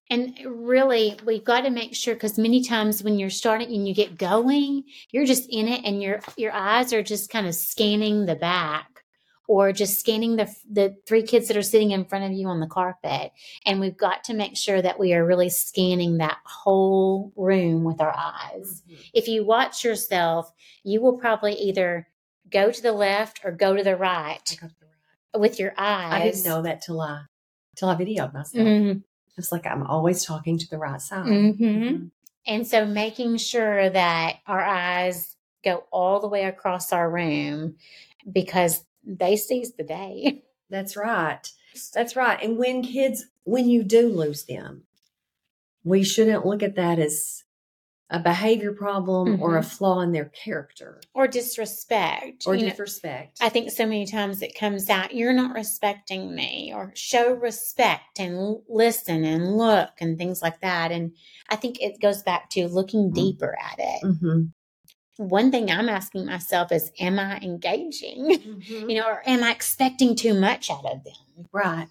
[0.10, 3.96] And really, we've got to make sure because many times when you're starting and you
[3.96, 8.26] get going, you're just in it, and your your eyes are just kind of scanning
[8.26, 8.93] the back,
[9.48, 12.60] or just scanning the the three kids that are sitting in front of you on
[12.60, 13.32] the carpet.
[13.66, 18.00] And we've got to make sure that we are really scanning that whole room with
[18.02, 18.84] our eyes.
[18.90, 18.98] Mhm.
[19.14, 20.52] if you watch yourself,
[20.84, 22.08] you will probably either
[22.50, 25.42] go to the left or go to the right to the right.
[25.42, 26.14] with your eyes.
[26.22, 27.24] I didn't know that till I
[27.76, 28.66] till I videoed myself.
[28.68, 29.04] Mhm.
[29.38, 31.26] It's like I'm always talking to the right side.
[31.26, 31.58] Mhm.
[31.60, 32.12] Mhm.
[32.46, 37.78] And so making sure that our eyes go all the way across our room
[38.32, 40.44] because they seize the day.
[40.70, 41.42] That's right.
[41.94, 42.42] That's right.
[42.42, 44.84] And when kids, when you do lose them,
[45.84, 47.44] we shouldn't look at that as
[48.10, 52.44] a behavior problem or a flaw in their character Or disrespect.
[52.46, 53.40] or You know, disrespect.
[53.42, 58.20] I think so many times it comes out, you're not respecting me, or show respect
[58.20, 60.92] and listen and look and things like that.
[60.92, 61.14] And
[61.50, 64.04] I think it goes back to looking deeper at it.
[64.04, 64.52] Mhm.
[65.18, 68.40] One thing I'm asking myself is, am I engaging?
[68.64, 68.90] Mhm.
[68.90, 71.48] You know, or am I expecting too much out of them?
[71.52, 71.88] Right.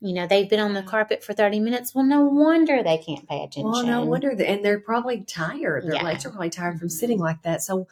[0.00, 1.94] You know, they've been on the carpet for 30 minutes.
[1.94, 3.70] Well, no wonder they can't pay attention.
[3.70, 4.34] Well, no wonder.
[4.34, 5.84] That, and they're probably tired.
[5.84, 6.02] Their Yeah.
[6.04, 7.62] legs are probably tired from sitting like that.
[7.62, 7.86] So,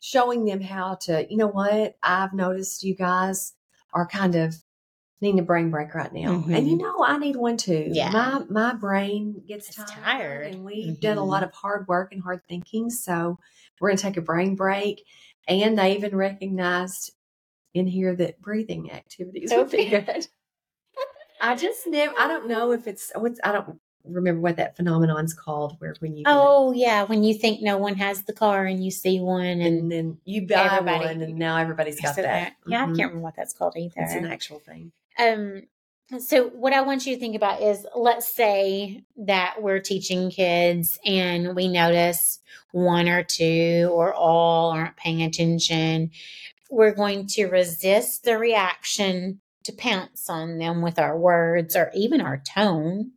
[0.00, 1.96] showing them how to, you know what?
[2.02, 3.54] I've noticed you guys
[3.94, 4.56] are kind of
[5.20, 6.54] needing a brain break right now, Mhm.
[6.56, 7.86] and you know I need one too.
[7.90, 8.10] Yeah.
[8.10, 10.46] my my brain gets tired, tired.
[10.54, 12.90] and we've done a lot of hard work and hard thinking.
[12.90, 13.38] So,
[13.80, 15.04] we're going to take a brain break.
[15.48, 17.12] And they even recognized
[17.74, 20.26] in here that breathing activities would be good.
[21.40, 22.14] I just never.
[22.18, 23.12] I don't know if it's.
[23.14, 25.76] What's I don't remember what that phenomenon's called.
[25.80, 28.82] Where when you get Oh yeah, when you think no one has the car and
[28.82, 32.22] you see one and and then you buy everybody- one, and now everybody's got so
[32.22, 32.54] that.
[32.66, 32.96] Yeah, I Mhm.
[32.96, 33.92] can't remember what that's called either.
[33.96, 34.92] It's an actual thing.
[35.18, 35.62] Um,
[36.18, 40.98] so what I want you to think about is let's say that we're teaching kids
[41.04, 42.40] and we notice
[42.72, 46.10] one or two or all aren't paying attention.
[46.70, 52.20] We're going to resist the reaction to pounce on them with our words or even
[52.20, 53.12] our tone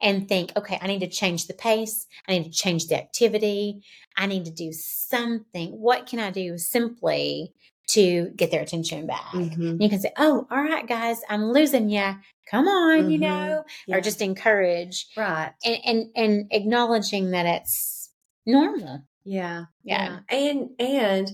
[0.00, 2.06] and think, okay, I need to change the pace.
[2.28, 3.82] I need to change the activity.
[4.16, 5.70] I need to do something.
[5.70, 7.54] What can I do simply
[7.88, 9.32] to get their attention back?
[9.32, 9.80] Mhm.
[9.82, 12.14] You can say, "Oh, all right, guys, I'm losing you.
[12.50, 13.22] Come on," you Mhm.
[13.22, 13.96] know, Yeah.
[13.96, 15.52] or just encourage Right.
[15.64, 18.10] and and and acknowledging that it's
[18.46, 19.02] normal.
[19.24, 19.64] Yeah.
[19.84, 20.20] Yeah.
[20.30, 21.28] And and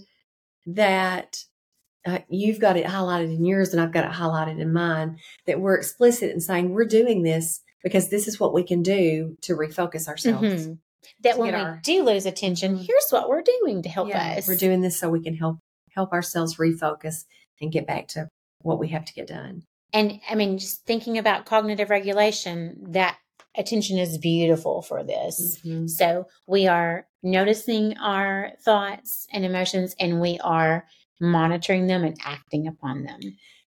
[0.66, 1.38] that
[2.06, 5.58] uh, you've got it highlighted in yours and I've got it highlighted in mine that
[5.60, 9.54] we're explicit in saying we're doing this because this is what we can do to
[9.56, 10.66] refocus ourselves.
[10.66, 10.78] Mhm.
[11.22, 12.86] That when we our- do lose attention, Mhm.
[12.86, 14.46] here's what we're doing to help Yeah, us.
[14.46, 15.58] We're doing this so we can help
[15.94, 17.24] help ourselves refocus
[17.60, 18.28] and get back to
[18.62, 19.62] what we have to get done.
[19.92, 23.16] and I mean, just thinking about cognitive regulation, that
[23.56, 25.60] attention is beautiful for this.
[25.64, 25.88] Mhm.
[25.88, 30.84] So we are noticing our thoughts and emotions, and we are
[31.20, 33.20] monitoring them and acting upon them.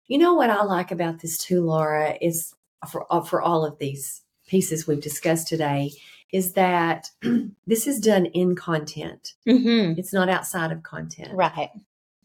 [0.09, 2.53] You know what I like about this too, Laura, is
[2.91, 5.93] for uh, for all of these pieces we've discussed today,
[6.33, 7.11] is that
[7.69, 9.35] this is done in content.
[9.49, 9.97] Mm-hmm.
[9.99, 11.33] It's not outside of content.
[11.35, 11.71] Right.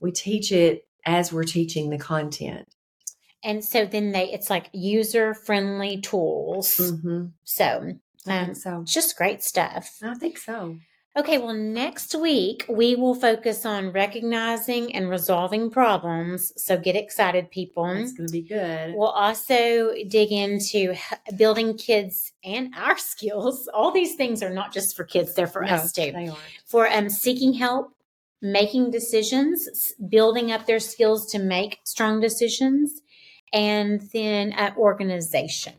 [0.02, 2.68] We teach it as we're teaching the content.
[3.44, 6.78] And so then they, it's like user friendly tools.
[6.78, 7.28] Mm-hmm.
[7.44, 7.94] So
[8.28, 8.82] um, so.
[8.82, 9.98] it's just great stuff.
[10.04, 10.78] I think so.
[11.18, 16.54] Okay, well, next week we will focus on recognizing and resolving problems.
[16.56, 17.86] So get excited, people.
[17.86, 18.96] It's going to be good.
[18.96, 20.96] We'll also dig into
[21.36, 23.68] building kids and our skills.
[23.74, 26.14] All these things are not just for kids, they're for No, us too.
[26.14, 26.38] They are.
[26.66, 27.94] For um, seeking help,
[28.42, 33.02] making decisions, building up their skills to make strong decisions,
[33.54, 35.74] and then uh, organization.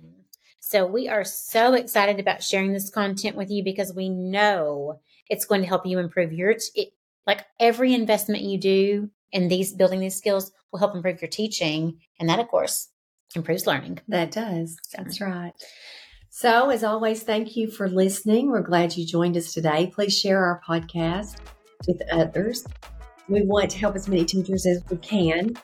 [0.60, 5.44] So we are so excited about sharing this content with you because we know it's
[5.44, 6.88] going to help you improve your t- it,
[7.26, 11.98] like every investment you do in these building these skills will help improve your teaching
[12.18, 12.88] and that of course
[13.34, 14.00] improves learning.
[14.08, 14.76] That does.
[14.96, 15.52] That's right.
[16.30, 18.50] So, as always, thank you for listening.
[18.50, 19.90] We're glad you joined us today.
[19.94, 21.36] Please share our podcast
[21.86, 22.64] with others.
[23.28, 25.54] We want to help as many teachers as we can.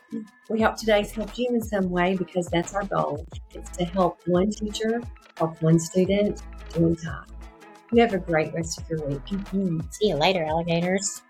[0.49, 3.27] We hope today's helped you in some way because that's our goal.
[3.53, 5.03] It's to help one teacher,
[5.37, 6.41] help one student,
[6.77, 7.27] one time.
[7.93, 9.25] You have a great rest of your week.
[9.27, 9.93] Mhm.
[9.95, 11.23] See you later, alligators.